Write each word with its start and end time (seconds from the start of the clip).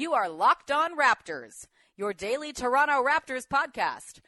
You 0.00 0.14
are 0.14 0.30
Locked 0.30 0.70
On 0.70 0.96
Raptors, 0.96 1.66
your 1.94 2.14
daily 2.14 2.54
Toronto 2.54 3.04
Raptors 3.04 3.46
podcast, 3.46 4.20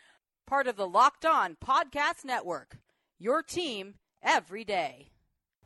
part 0.47 0.67
of 0.67 0.77
the 0.77 0.87
Locked 0.87 1.25
On 1.25 1.57
Podcast 1.65 2.27
Network. 2.27 2.77
Your 3.19 3.43
team 3.43 3.95
every 4.23 4.65
day. 4.65 5.09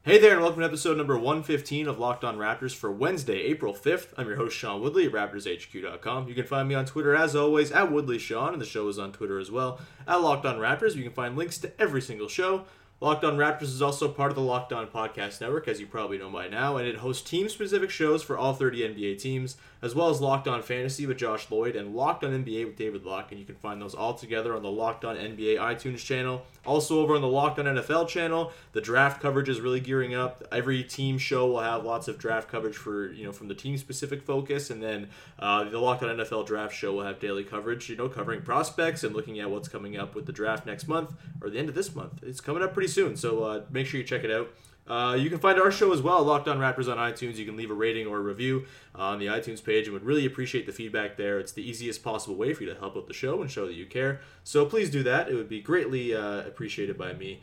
Hey 0.05 0.19
there, 0.19 0.35
and 0.35 0.43
welcome 0.43 0.61
to 0.61 0.67
episode 0.67 0.97
number 0.97 1.17
115 1.17 1.89
of 1.89 1.99
Locked 1.99 2.23
On 2.23 2.37
Raptors 2.37 2.73
for 2.73 2.93
Wednesday, 2.93 3.41
April 3.41 3.75
5th. 3.75 4.13
I'm 4.17 4.29
your 4.29 4.37
host, 4.37 4.57
Sean 4.57 4.81
Woodley 4.81 5.07
at 5.07 5.13
RaptorsHQ.com. 5.13 6.29
You 6.29 6.37
can 6.37 6.47
find 6.47 6.69
me 6.69 6.77
on 6.77 6.85
Twitter, 6.85 7.17
as 7.17 7.35
always, 7.35 7.73
at 7.73 7.91
WoodleySean, 7.91 8.53
and 8.53 8.63
the 8.63 8.65
show 8.65 8.87
is 8.87 9.01
on 9.01 9.11
Twitter 9.11 9.41
as 9.41 9.51
well, 9.51 9.81
at 10.07 10.21
Locked 10.21 10.47
On 10.47 10.59
Raptors. 10.59 10.95
You 10.95 11.03
can 11.03 11.15
find 11.15 11.37
links 11.37 11.59
to 11.59 11.81
every 11.81 12.01
single 12.01 12.29
show 12.29 12.65
Locked 12.99 13.25
On 13.25 13.37
Raptors 13.37 13.65
is 13.65 13.83
also 13.83 14.09
part 14.09 14.31
of 14.31 14.37
the 14.37 14.43
Locked 14.43 14.73
On 14.73 14.87
Podcast 14.87 15.43
Network, 15.43 15.69
as 15.69 15.79
you 15.79 15.87
probably 15.87 16.17
know 16.17 16.31
by 16.31 16.49
now, 16.49 16.79
and 16.79 16.89
it 16.89 16.97
hosts 16.97 17.29
team 17.29 17.51
specific 17.51 17.91
shows 17.91 18.23
for 18.23 18.39
all 18.39 18.55
30 18.55 18.95
NBA 18.95 19.21
teams, 19.21 19.59
as 19.87 19.95
well 19.95 20.11
as 20.11 20.21
Locked 20.21 20.49
On 20.49 20.63
Fantasy 20.63 21.07
with 21.07 21.17
Josh 21.17 21.49
Lloyd 21.49 21.77
and 21.77 21.95
Locked 21.95 22.25
On 22.25 22.33
NBA 22.33 22.67
with 22.67 22.77
David 22.77 23.05
Locke. 23.05 23.31
And 23.31 23.39
you 23.39 23.47
can 23.47 23.55
find 23.55 23.81
those 23.81 23.95
all 23.95 24.15
together 24.15 24.55
on 24.55 24.63
the 24.63 24.71
Locked 24.71 25.05
On 25.05 25.17
NBA 25.17 25.59
iTunes 25.59 25.99
channel. 25.99 26.43
Also, 26.67 26.99
over 27.01 27.15
on 27.15 27.23
the 27.23 27.29
Locked 27.29 27.61
On 27.61 27.67
NFL 27.67 28.09
channel, 28.09 28.53
the 28.73 28.81
draft 28.81 29.23
coverage 29.23 29.49
is 29.49 29.61
really 29.61 29.79
gearing 29.79 30.13
up. 30.13 30.43
Every 30.51 30.83
team 30.83 31.19
show 31.19 31.47
will 31.47 31.61
have 31.61 31.85
lots 31.85 32.09
of 32.09 32.19
draft 32.19 32.49
coverage 32.49 32.77
for, 32.77 33.13
you 33.13 33.25
know, 33.25 33.33
from 33.33 33.47
the 33.47 33.55
team 33.55 33.79
specific 33.79 34.23
focus, 34.23 34.71
and 34.71 34.83
then 34.83 35.09
uh, 35.39 35.63
the 35.65 35.79
Locked 35.79 36.03
On 36.03 36.17
NFL 36.17 36.47
draft 36.47 36.75
show 36.75 36.93
will 36.93 37.05
have 37.05 37.21
daily 37.21 37.45
coverage, 37.45 37.89
you 37.89 37.95
know, 37.95 38.09
covering 38.09 38.43
prospects 38.43 39.05
and 39.05 39.15
looking 39.15 39.39
at 39.39 39.49
what's 39.49 39.69
coming 39.69 39.97
up 39.97 40.17
with 40.17 40.27
the 40.27 40.33
draft 40.33 40.67
next 40.67 40.89
month 40.89 41.15
or 41.41 41.49
the 41.49 41.59
end 41.61 41.69
of 41.69 41.77
this 41.77 41.95
month. 41.95 42.25
It's 42.25 42.41
coming 42.41 42.63
up 42.65 42.75
pretty 42.75 42.89
soon, 42.89 43.17
so 43.17 43.45
uh, 43.45 43.63
make 43.71 43.87
sure 43.87 44.01
you 44.01 44.07
check 44.07 44.25
it 44.25 44.33
out. 44.33 44.49
Uh, 44.89 45.17
you 45.19 45.29
can 45.29 45.39
find 45.39 45.59
our 45.61 45.71
show 45.71 45.93
as 45.93 46.01
well, 46.01 46.23
Locked 46.23 46.49
On 46.49 46.59
Raptors 46.59 46.91
on 46.91 46.97
iTunes. 46.97 47.37
You 47.37 47.45
can 47.45 47.57
leave 47.57 47.71
a 47.71 47.75
rating 47.75 48.07
or 48.07 48.19
a 48.19 48.23
review 48.23 48.67
uh, 48.97 49.03
on 49.03 49.19
the 49.19 49.27
iTunes 49.27 49.63
page 49.63 49.87
and 49.87 49.95
would 49.95 50.05
really 50.05 50.27
appreciate 50.27 50.67
the 50.67 50.73
feedback 50.73 51.17
there. 51.17 51.39
It's 51.39 51.53
the 51.53 51.69
easiest 51.69 52.05
possible 52.05 52.37
way 52.37 52.55
for 52.55 52.63
you 52.63 52.73
to 52.73 52.79
help 52.79 52.97
out 52.97 53.09
the 53.09 53.15
show 53.15 53.41
and 53.41 53.51
show 53.51 53.67
that 53.67 53.75
you 53.75 53.87
care. 53.87 54.21
So 54.45 54.65
please 54.65 54.91
do 54.91 55.03
that. 55.03 55.29
It 55.29 55.35
would 55.35 55.49
be 55.49 55.61
greatly 55.61 56.15
uh, 56.15 56.41
appreciated 56.41 56.97
by 56.97 57.13
me. 57.15 57.41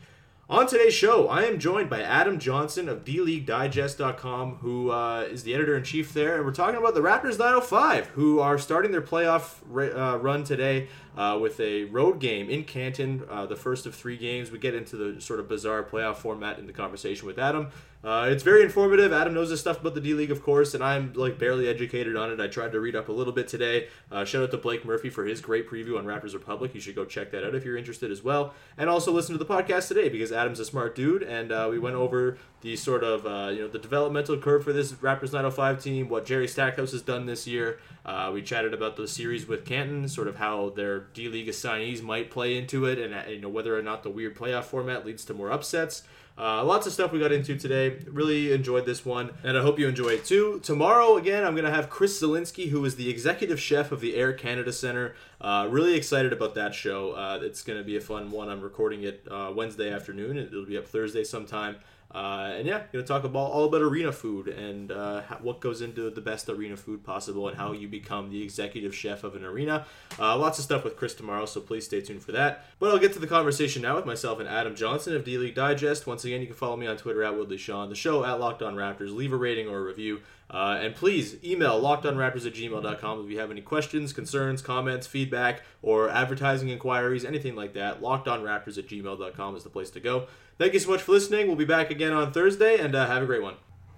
On 0.48 0.66
today's 0.66 0.92
show, 0.92 1.28
I 1.28 1.44
am 1.44 1.58
joined 1.58 1.88
by 1.88 2.02
Adam 2.02 2.38
Johnson 2.38 2.86
of 2.86 3.02
DLeagueDigest.com, 3.02 4.56
who 4.56 4.90
uh, 4.90 5.22
is 5.22 5.42
the 5.42 5.54
editor 5.54 5.74
in 5.74 5.84
chief 5.84 6.12
there, 6.12 6.36
and 6.36 6.44
we're 6.44 6.52
talking 6.52 6.78
about 6.78 6.92
the 6.92 7.00
Raptors 7.00 7.38
905, 7.38 8.08
who 8.08 8.40
are 8.40 8.58
starting 8.58 8.92
their 8.92 9.00
playoff 9.00 9.62
uh, 9.72 10.18
run 10.18 10.44
today 10.44 10.88
uh, 11.16 11.38
with 11.40 11.60
a 11.60 11.84
road 11.84 12.20
game 12.20 12.50
in 12.50 12.64
Canton, 12.64 13.24
uh, 13.30 13.46
the 13.46 13.56
first 13.56 13.86
of 13.86 13.94
three 13.94 14.16
games. 14.16 14.50
We 14.50 14.58
get 14.58 14.74
into 14.74 14.96
the 14.96 15.20
sort 15.20 15.40
of 15.40 15.48
bizarre 15.48 15.82
playoff 15.82 16.16
format 16.16 16.58
in 16.58 16.66
the 16.66 16.72
conversation 16.72 17.26
with 17.26 17.38
Adam. 17.38 17.68
Uh, 18.04 18.28
it's 18.30 18.42
very 18.42 18.62
informative. 18.62 19.14
Adam 19.14 19.32
knows 19.32 19.48
this 19.48 19.60
stuff 19.60 19.80
about 19.80 19.94
the 19.94 20.00
D 20.00 20.12
League, 20.12 20.30
of 20.30 20.42
course, 20.42 20.74
and 20.74 20.84
I'm 20.84 21.14
like 21.14 21.38
barely 21.38 21.66
educated 21.66 22.16
on 22.16 22.30
it. 22.30 22.38
I 22.38 22.48
tried 22.48 22.72
to 22.72 22.80
read 22.80 22.94
up 22.94 23.08
a 23.08 23.12
little 23.12 23.32
bit 23.32 23.48
today. 23.48 23.88
Uh, 24.12 24.26
shout 24.26 24.42
out 24.42 24.50
to 24.50 24.58
Blake 24.58 24.84
Murphy 24.84 25.08
for 25.08 25.24
his 25.24 25.40
great 25.40 25.66
preview 25.68 25.98
on 25.98 26.04
Raptors 26.04 26.34
Republic. 26.34 26.74
You 26.74 26.82
should 26.82 26.94
go 26.94 27.06
check 27.06 27.30
that 27.30 27.44
out 27.44 27.54
if 27.54 27.64
you're 27.64 27.78
interested 27.78 28.10
as 28.10 28.22
well. 28.22 28.52
And 28.76 28.90
also 28.90 29.10
listen 29.10 29.32
to 29.32 29.42
the 29.42 29.46
podcast 29.46 29.88
today 29.88 30.10
because 30.10 30.32
Adam's 30.32 30.60
a 30.60 30.66
smart 30.66 30.94
dude, 30.94 31.22
and 31.22 31.50
uh, 31.50 31.68
we 31.70 31.78
went 31.78 31.96
over 31.96 32.36
the 32.60 32.76
sort 32.76 33.02
of 33.02 33.26
uh, 33.26 33.50
you 33.50 33.60
know 33.60 33.68
the 33.68 33.78
developmental 33.78 34.36
curve 34.36 34.64
for 34.64 34.74
this 34.74 34.92
Raptors 34.92 35.32
905 35.32 35.82
team, 35.82 36.10
what 36.10 36.26
Jerry 36.26 36.46
Stackhouse 36.46 36.92
has 36.92 37.00
done 37.00 37.24
this 37.24 37.46
year. 37.46 37.78
Uh, 38.04 38.30
we 38.32 38.42
chatted 38.42 38.74
about 38.74 38.96
the 38.96 39.08
series 39.08 39.48
with 39.48 39.64
Canton, 39.64 40.08
sort 40.08 40.28
of 40.28 40.36
how 40.36 40.70
their 40.70 41.00
D 41.14 41.28
League 41.28 41.48
assignees 41.48 42.02
might 42.02 42.30
play 42.30 42.56
into 42.56 42.84
it, 42.84 42.98
and 42.98 43.14
uh, 43.14 43.22
you 43.28 43.40
know 43.40 43.48
whether 43.48 43.78
or 43.78 43.82
not 43.82 44.02
the 44.02 44.10
weird 44.10 44.36
playoff 44.36 44.64
format 44.64 45.06
leads 45.06 45.24
to 45.24 45.34
more 45.34 45.50
upsets. 45.50 46.02
Uh, 46.36 46.64
lots 46.64 46.84
of 46.84 46.92
stuff 46.92 47.12
we 47.12 47.20
got 47.20 47.30
into 47.30 47.56
today. 47.56 47.96
Really 48.10 48.52
enjoyed 48.52 48.86
this 48.86 49.06
one, 49.06 49.30
and 49.44 49.56
I 49.56 49.62
hope 49.62 49.78
you 49.78 49.88
enjoy 49.88 50.08
it 50.08 50.24
too. 50.24 50.60
Tomorrow, 50.64 51.16
again, 51.16 51.44
I'm 51.44 51.54
going 51.54 51.64
to 51.64 51.70
have 51.70 51.88
Chris 51.88 52.20
Zelinsky, 52.20 52.70
who 52.70 52.84
is 52.84 52.96
the 52.96 53.08
executive 53.08 53.60
chef 53.60 53.92
of 53.92 54.00
the 54.00 54.16
Air 54.16 54.32
Canada 54.32 54.72
Center. 54.72 55.14
Uh, 55.40 55.68
really 55.70 55.94
excited 55.94 56.32
about 56.32 56.56
that 56.56 56.74
show. 56.74 57.12
Uh, 57.12 57.38
it's 57.40 57.62
going 57.62 57.78
to 57.78 57.84
be 57.84 57.96
a 57.96 58.00
fun 58.00 58.32
one. 58.32 58.48
I'm 58.48 58.60
recording 58.60 59.04
it 59.04 59.24
uh, 59.30 59.52
Wednesday 59.54 59.92
afternoon. 59.92 60.36
It'll 60.36 60.66
be 60.66 60.76
up 60.76 60.88
Thursday 60.88 61.22
sometime. 61.22 61.76
Uh, 62.14 62.54
and 62.56 62.66
yeah, 62.68 62.78
to 62.92 63.02
talk 63.02 63.24
about 63.24 63.50
all 63.50 63.64
about 63.64 63.82
arena 63.82 64.12
food 64.12 64.46
and 64.46 64.92
uh, 64.92 65.20
what 65.42 65.58
goes 65.58 65.82
into 65.82 66.10
the 66.10 66.20
best 66.20 66.48
arena 66.48 66.76
food 66.76 67.02
possible 67.02 67.48
and 67.48 67.56
how 67.56 67.72
you 67.72 67.88
become 67.88 68.30
the 68.30 68.40
executive 68.40 68.94
chef 68.94 69.24
of 69.24 69.34
an 69.34 69.44
arena. 69.44 69.84
Uh, 70.16 70.38
lots 70.38 70.58
of 70.58 70.64
stuff 70.64 70.84
with 70.84 70.96
Chris 70.96 71.14
tomorrow, 71.14 71.44
so 71.44 71.60
please 71.60 71.84
stay 71.84 72.00
tuned 72.00 72.22
for 72.22 72.30
that. 72.30 72.66
But 72.78 72.90
I'll 72.90 73.00
get 73.00 73.12
to 73.14 73.18
the 73.18 73.26
conversation 73.26 73.82
now 73.82 73.96
with 73.96 74.06
myself 74.06 74.38
and 74.38 74.48
Adam 74.48 74.76
Johnson 74.76 75.16
of 75.16 75.24
D 75.24 75.38
League 75.38 75.56
Digest. 75.56 76.06
Once 76.06 76.24
again, 76.24 76.40
you 76.40 76.46
can 76.46 76.54
follow 76.54 76.76
me 76.76 76.86
on 76.86 76.96
Twitter 76.96 77.24
at 77.24 77.36
Woodley 77.36 77.58
Sean, 77.58 77.88
the 77.88 77.96
show 77.96 78.24
at 78.24 78.38
Locked 78.38 78.62
On 78.62 78.76
Raptors. 78.76 79.12
Leave 79.12 79.32
a 79.32 79.36
rating 79.36 79.66
or 79.66 79.78
a 79.78 79.82
review. 79.82 80.20
Uh, 80.50 80.78
and 80.80 80.94
please 80.94 81.42
email 81.42 81.80
lockedonraptors 81.80 82.46
at 82.46 82.54
gmail.com 82.54 83.24
if 83.24 83.30
you 83.30 83.40
have 83.40 83.50
any 83.50 83.62
questions, 83.62 84.12
concerns, 84.12 84.62
comments, 84.62 85.06
feedback, 85.06 85.62
or 85.82 86.10
advertising 86.10 86.68
inquiries, 86.68 87.24
anything 87.24 87.56
like 87.56 87.72
that. 87.72 88.00
Lockedonraptors 88.00 88.78
at 88.78 88.86
gmail.com 88.86 89.56
is 89.56 89.64
the 89.64 89.70
place 89.70 89.90
to 89.90 90.00
go. 90.00 90.26
Thank 90.56 90.72
you 90.72 90.78
so 90.78 90.90
much 90.90 91.02
for 91.02 91.12
listening. 91.12 91.48
We'll 91.48 91.56
be 91.56 91.64
back 91.64 91.90
again 91.90 92.12
on 92.12 92.32
Thursday, 92.32 92.78
and 92.78 92.94
uh, 92.94 93.06
have 93.06 93.22
a 93.22 93.26
great 93.26 93.42
one. 93.42 93.54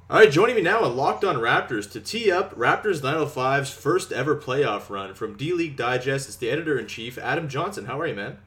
All 0.08 0.18
right, 0.20 0.30
joining 0.30 0.56
me 0.56 0.62
now 0.62 0.84
on 0.84 0.96
Locked 0.96 1.24
On 1.24 1.36
Raptors 1.36 1.90
to 1.92 2.00
tee 2.00 2.30
up 2.30 2.54
Raptors 2.54 3.00
905's 3.00 3.70
first 3.70 4.12
ever 4.12 4.36
playoff 4.36 4.88
run 4.88 5.14
from 5.14 5.36
D 5.36 5.52
League 5.52 5.76
Digest 5.76 6.28
is 6.28 6.36
the 6.36 6.48
editor 6.48 6.78
in 6.78 6.86
chief, 6.86 7.18
Adam 7.18 7.48
Johnson. 7.48 7.86
How 7.86 8.00
are 8.00 8.06
you, 8.06 8.14
man? 8.14 8.38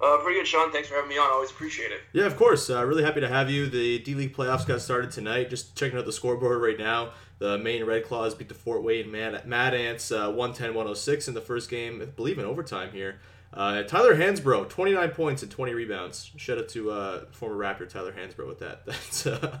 Uh, 0.00 0.18
pretty 0.18 0.38
good, 0.38 0.46
Sean. 0.46 0.70
Thanks 0.72 0.88
for 0.88 0.94
having 0.94 1.08
me 1.08 1.18
on. 1.18 1.30
Always 1.30 1.50
appreciate 1.50 1.90
it. 1.90 2.00
Yeah, 2.12 2.26
of 2.26 2.36
course. 2.36 2.70
Uh, 2.70 2.84
really 2.86 3.02
happy 3.02 3.20
to 3.20 3.28
have 3.28 3.50
you. 3.50 3.66
The 3.66 3.98
D 3.98 4.14
League 4.14 4.34
playoffs 4.34 4.66
got 4.66 4.80
started 4.80 5.10
tonight. 5.10 5.50
Just 5.50 5.76
checking 5.76 5.98
out 5.98 6.06
the 6.06 6.12
scoreboard 6.12 6.62
right 6.62 6.78
now. 6.78 7.10
The 7.38 7.58
Maine 7.58 7.84
Red 7.84 8.04
Claws 8.04 8.34
beat 8.34 8.48
the 8.48 8.54
Fort 8.54 8.82
Wayne 8.82 9.10
Mad, 9.10 9.46
Mad 9.46 9.74
Ants 9.74 10.10
uh, 10.10 10.28
110 10.28 10.70
106 10.70 11.28
in 11.28 11.34
the 11.34 11.40
first 11.42 11.68
game, 11.68 12.00
I 12.00 12.06
believe 12.06 12.38
in 12.38 12.46
overtime 12.46 12.92
here. 12.92 13.20
Uh, 13.52 13.82
Tyler 13.84 14.14
Hansbrough, 14.14 14.68
29 14.68 15.10
points 15.10 15.42
and 15.42 15.50
20 15.50 15.72
rebounds. 15.72 16.30
Shout 16.36 16.58
out 16.58 16.68
to 16.70 16.90
uh, 16.90 17.24
former 17.30 17.56
Raptor 17.56 17.88
Tyler 17.88 18.12
Hansbrough 18.12 18.48
with 18.48 18.58
that. 18.58 18.84
That's 18.86 19.26
uh, 19.26 19.58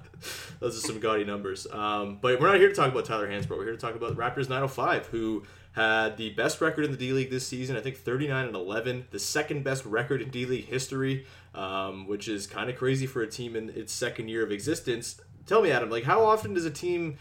those 0.60 0.76
are 0.76 0.86
some 0.86 1.00
gaudy 1.00 1.24
numbers. 1.24 1.66
Um, 1.72 2.18
but 2.20 2.40
we're 2.40 2.48
not 2.48 2.58
here 2.58 2.68
to 2.68 2.74
talk 2.74 2.90
about 2.90 3.06
Tyler 3.06 3.28
Hansbrough. 3.28 3.56
We're 3.56 3.64
here 3.64 3.72
to 3.72 3.80
talk 3.80 3.94
about 3.94 4.16
Raptors 4.16 4.48
905, 4.48 5.06
who 5.06 5.44
had 5.72 6.16
the 6.16 6.30
best 6.30 6.60
record 6.60 6.84
in 6.84 6.90
the 6.90 6.96
D 6.96 7.12
League 7.12 7.30
this 7.30 7.46
season. 7.46 7.76
I 7.76 7.80
think 7.80 7.96
39 7.96 8.46
and 8.46 8.56
11, 8.56 9.06
the 9.10 9.18
second 9.18 9.62
best 9.62 9.84
record 9.84 10.20
in 10.20 10.30
D 10.30 10.46
League 10.46 10.66
history, 10.66 11.26
um, 11.54 12.06
which 12.06 12.28
is 12.28 12.46
kind 12.46 12.68
of 12.68 12.76
crazy 12.76 13.06
for 13.06 13.22
a 13.22 13.26
team 13.26 13.56
in 13.56 13.70
its 13.70 13.92
second 13.92 14.28
year 14.28 14.42
of 14.42 14.50
existence. 14.50 15.20
Tell 15.46 15.62
me, 15.62 15.70
Adam, 15.70 15.90
like 15.90 16.04
how 16.04 16.24
often 16.24 16.54
does 16.54 16.64
a 16.64 16.70
team 16.70 17.16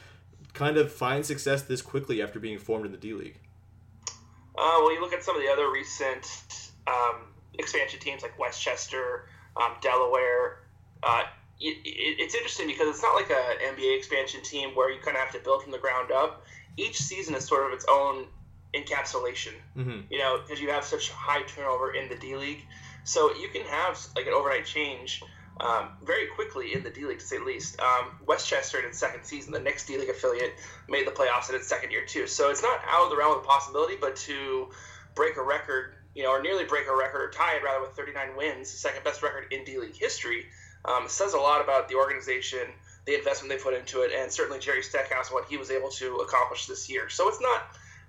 kind 0.54 0.78
of 0.78 0.92
find 0.92 1.26
success 1.26 1.62
this 1.62 1.82
quickly 1.82 2.22
after 2.22 2.40
being 2.40 2.58
formed 2.58 2.86
in 2.86 2.92
the 2.92 2.98
D 2.98 3.14
League? 3.14 3.40
Uh, 4.58 4.80
well, 4.80 4.94
you 4.94 5.02
look 5.02 5.14
at 5.14 5.24
some 5.24 5.36
of 5.36 5.42
the 5.42 5.50
other 5.50 5.72
recent 5.72 6.72
um, 6.88 7.22
expansion 7.58 8.00
teams 8.00 8.22
like 8.22 8.38
Westchester, 8.40 9.28
um, 9.58 9.76
Delaware. 9.82 10.60
Uh, 11.04 11.24
it, 11.60 11.78
it, 11.86 12.20
it's 12.20 12.36
interesting 12.36 12.68
because 12.68 12.88
it's 12.88 13.02
not 13.02 13.16
like 13.16 13.30
an 13.30 13.76
NBA 13.76 13.98
expansion 13.98 14.42
team 14.42 14.70
where 14.76 14.92
you 14.92 15.00
kind 15.00 15.16
of 15.18 15.24
have 15.24 15.34
to 15.34 15.40
build 15.40 15.64
from 15.64 15.72
the 15.72 15.78
ground 15.78 16.12
up. 16.12 16.46
Each 16.78 16.98
season 16.98 17.36
is 17.36 17.46
sort 17.46 17.68
of 17.68 17.74
its 17.74 17.86
own 17.90 18.26
encapsulation, 18.74 19.54
mm-hmm. 19.78 20.02
you 20.10 20.20
know, 20.20 20.40
because 20.42 20.62
you 20.62 20.70
have 20.70 20.84
such 20.84 21.10
high 21.10 21.44
turnover 21.44 21.94
in 21.94 22.10
the 22.10 22.16
D 22.16 22.36
League. 22.36 22.66
So 23.04 23.34
you 23.36 23.50
can 23.50 23.62
have 23.64 24.00
like 24.16 24.26
an 24.26 24.34
overnight 24.34 24.66
change 24.66 25.22
um, 25.60 25.90
very 26.04 26.28
quickly 26.28 26.74
in 26.74 26.84
the 26.84 26.90
D 26.90 27.06
League, 27.06 27.20
to 27.20 27.26
say 27.26 27.38
the 27.38 27.46
least. 27.46 27.80
Um, 27.80 28.20
Westchester 28.26 28.80
in 28.80 28.86
its 28.86 28.98
second 28.98 29.24
season, 29.24 29.54
the 29.54 29.60
next 29.60 29.86
D 29.86 29.98
League 29.98 30.10
affiliate, 30.10 30.54
made 30.90 31.08
the 31.08 31.12
playoffs 31.12 31.50
in 31.50 31.56
its 31.56 31.68
second 31.68 31.92
year 31.92 32.06
too. 32.06 32.28
So 32.28 32.50
it's 32.50 32.62
not 32.62 32.80
out 32.88 33.06
of 33.06 33.10
the 33.10 33.18
realm 33.18 33.38
of 33.38 33.46
possibility, 33.46 33.96
but 34.00 34.16
to 34.18 34.70
break 35.16 35.38
a 35.38 35.44
record 35.44 35.96
you 36.16 36.24
know, 36.24 36.32
or 36.32 36.42
nearly 36.42 36.64
break 36.64 36.88
a 36.88 36.96
record 36.96 37.22
or 37.22 37.30
tie 37.30 37.56
it 37.56 37.64
rather 37.64 37.82
with 37.82 37.92
39 37.92 38.36
wins, 38.38 38.70
second 38.70 39.04
best 39.04 39.22
record 39.22 39.52
in 39.52 39.64
D 39.66 39.78
League 39.78 39.96
history, 39.96 40.46
um, 40.86 41.08
says 41.08 41.34
a 41.34 41.38
lot 41.38 41.62
about 41.62 41.90
the 41.90 41.96
organization, 41.96 42.68
the 43.06 43.16
investment 43.16 43.52
they 43.52 43.62
put 43.62 43.74
into 43.74 44.02
it, 44.02 44.12
and 44.16 44.32
certainly 44.32 44.60
Jerry 44.60 44.82
Stackhouse 44.82 45.32
what 45.32 45.46
he 45.50 45.58
was 45.58 45.70
able 45.70 45.90
to 45.90 46.16
accomplish 46.18 46.68
this 46.68 46.90
year. 46.90 47.10
So 47.10 47.28
it's 47.28 47.42
not 47.42 47.64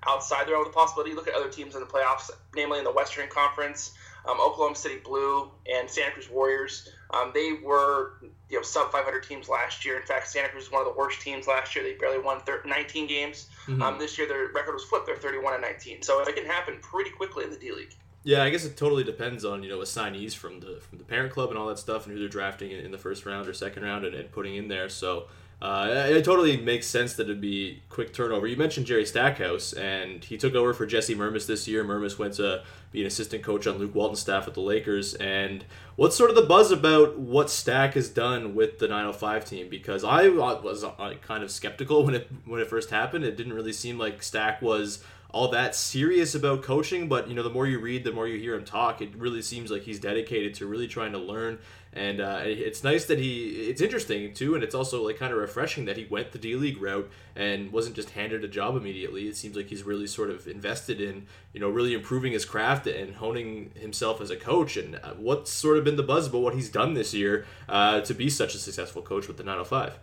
outside 0.06 0.46
the 0.46 0.52
realm 0.52 0.64
of 0.64 0.72
the 0.72 0.76
possibility. 0.76 1.14
Look 1.14 1.26
at 1.26 1.34
other 1.34 1.50
teams 1.50 1.74
in 1.74 1.80
the 1.80 1.86
playoffs, 1.86 2.30
namely 2.54 2.78
in 2.78 2.84
the 2.84 2.92
Western 2.92 3.28
Conference, 3.28 3.92
um, 4.26 4.40
Oklahoma 4.40 4.74
City 4.74 4.98
Blue 5.04 5.50
and 5.72 5.88
Santa 5.88 6.12
Cruz 6.12 6.28
Warriors. 6.30 6.88
Um, 7.10 7.30
they 7.34 7.52
were 7.62 8.14
you 8.48 8.56
know 8.56 8.62
sub 8.62 8.90
500 8.90 9.22
teams 9.22 9.48
last 9.48 9.84
year. 9.84 9.98
In 9.98 10.06
fact, 10.06 10.28
Santa 10.28 10.48
Cruz 10.48 10.64
was 10.64 10.72
one 10.72 10.86
of 10.86 10.92
the 10.92 10.98
worst 10.98 11.20
teams 11.20 11.46
last 11.46 11.74
year. 11.74 11.84
They 11.84 11.94
barely 11.94 12.18
won 12.18 12.40
19 12.64 13.06
games. 13.06 13.48
Mm-hmm. 13.66 13.82
Um, 13.82 13.98
this 13.98 14.18
year, 14.18 14.28
their 14.28 14.48
record 14.52 14.72
was 14.72 14.84
flipped. 14.84 15.06
They're 15.06 15.16
31 15.16 15.54
and 15.54 15.62
19. 15.62 16.02
So 16.02 16.20
it 16.20 16.34
can 16.34 16.46
happen 16.46 16.78
pretty 16.80 17.10
quickly 17.10 17.44
in 17.44 17.50
the 17.50 17.56
D 17.56 17.72
League. 17.72 17.94
Yeah, 18.24 18.42
I 18.42 18.50
guess 18.50 18.64
it 18.64 18.76
totally 18.76 19.04
depends 19.04 19.44
on 19.44 19.62
you 19.62 19.68
know 19.68 19.80
assignees 19.82 20.34
from 20.34 20.58
the 20.58 20.80
from 20.80 20.98
the 20.98 21.04
parent 21.04 21.32
club 21.32 21.50
and 21.50 21.58
all 21.58 21.68
that 21.68 21.78
stuff, 21.78 22.06
and 22.06 22.12
who 22.12 22.18
they're 22.18 22.28
drafting 22.28 22.72
in, 22.72 22.84
in 22.84 22.90
the 22.90 22.98
first 22.98 23.24
round 23.24 23.46
or 23.48 23.52
second 23.52 23.84
round 23.84 24.04
and, 24.04 24.14
and 24.16 24.32
putting 24.32 24.56
in 24.56 24.66
there. 24.66 24.88
So 24.88 25.26
uh, 25.60 26.06
it 26.08 26.22
totally 26.22 26.58
makes 26.58 26.86
sense 26.86 27.14
that 27.14 27.24
it'd 27.24 27.40
be 27.40 27.82
quick 27.88 28.12
turnover. 28.12 28.46
You 28.46 28.56
mentioned 28.56 28.84
Jerry 28.84 29.06
Stackhouse, 29.06 29.72
and 29.72 30.22
he 30.22 30.36
took 30.36 30.54
over 30.54 30.74
for 30.74 30.84
Jesse 30.84 31.14
Mermuys 31.14 31.46
this 31.46 31.66
year. 31.66 31.82
Mermuys 31.82 32.18
went 32.18 32.34
to 32.34 32.62
be 32.92 33.00
an 33.00 33.06
assistant 33.06 33.42
coach 33.42 33.66
on 33.66 33.78
Luke 33.78 33.94
Walton's 33.94 34.20
staff 34.20 34.46
at 34.46 34.52
the 34.52 34.60
Lakers. 34.60 35.14
And 35.14 35.64
what's 35.96 36.14
sort 36.14 36.28
of 36.28 36.36
the 36.36 36.42
buzz 36.42 36.70
about 36.70 37.18
what 37.18 37.48
Stack 37.48 37.94
has 37.94 38.10
done 38.10 38.54
with 38.54 38.78
the 38.78 38.88
905 38.88 39.46
team? 39.46 39.70
Because 39.70 40.04
I 40.04 40.28
was 40.28 40.84
uh, 40.84 41.14
kind 41.22 41.42
of 41.42 41.50
skeptical 41.50 42.04
when 42.04 42.14
it 42.14 42.28
when 42.44 42.60
it 42.60 42.68
first 42.68 42.90
happened. 42.90 43.24
It 43.24 43.38
didn't 43.38 43.54
really 43.54 43.72
seem 43.72 43.98
like 43.98 44.22
Stack 44.22 44.60
was 44.60 45.02
all 45.30 45.48
that 45.48 45.74
serious 45.74 46.34
about 46.34 46.62
coaching, 46.62 47.08
but 47.08 47.28
you 47.28 47.34
know, 47.34 47.42
the 47.42 47.50
more 47.50 47.66
you 47.66 47.78
read, 47.78 48.04
the 48.04 48.12
more 48.12 48.28
you 48.28 48.38
hear 48.38 48.54
him 48.54 48.64
talk, 48.64 49.02
it 49.02 49.14
really 49.16 49.42
seems 49.42 49.70
like 49.70 49.82
he's 49.82 50.00
dedicated 50.00 50.54
to 50.54 50.66
really 50.66 50.88
trying 50.88 51.12
to 51.12 51.18
learn. 51.18 51.58
And 51.96 52.20
uh, 52.20 52.42
it's 52.44 52.84
nice 52.84 53.06
that 53.06 53.18
he, 53.18 53.68
it's 53.70 53.80
interesting 53.80 54.34
too, 54.34 54.54
and 54.54 54.62
it's 54.62 54.74
also 54.74 55.02
like 55.02 55.16
kind 55.16 55.32
of 55.32 55.38
refreshing 55.38 55.86
that 55.86 55.96
he 55.96 56.04
went 56.04 56.32
the 56.32 56.38
D 56.38 56.54
League 56.54 56.78
route 56.78 57.10
and 57.34 57.72
wasn't 57.72 57.96
just 57.96 58.10
handed 58.10 58.44
a 58.44 58.48
job 58.48 58.76
immediately. 58.76 59.28
It 59.28 59.36
seems 59.36 59.56
like 59.56 59.68
he's 59.68 59.82
really 59.82 60.06
sort 60.06 60.28
of 60.28 60.46
invested 60.46 61.00
in, 61.00 61.26
you 61.54 61.60
know, 61.60 61.70
really 61.70 61.94
improving 61.94 62.34
his 62.34 62.44
craft 62.44 62.86
and 62.86 63.14
honing 63.14 63.70
himself 63.74 64.20
as 64.20 64.28
a 64.28 64.36
coach. 64.36 64.76
And 64.76 64.96
uh, 64.96 65.14
what's 65.16 65.50
sort 65.50 65.78
of 65.78 65.84
been 65.84 65.96
the 65.96 66.02
buzz 66.02 66.26
about 66.26 66.42
what 66.42 66.54
he's 66.54 66.68
done 66.68 66.92
this 66.92 67.14
year 67.14 67.46
uh, 67.66 68.02
to 68.02 68.12
be 68.12 68.28
such 68.28 68.54
a 68.54 68.58
successful 68.58 69.00
coach 69.00 69.26
with 69.26 69.38
the 69.38 69.44
905? 69.44 69.98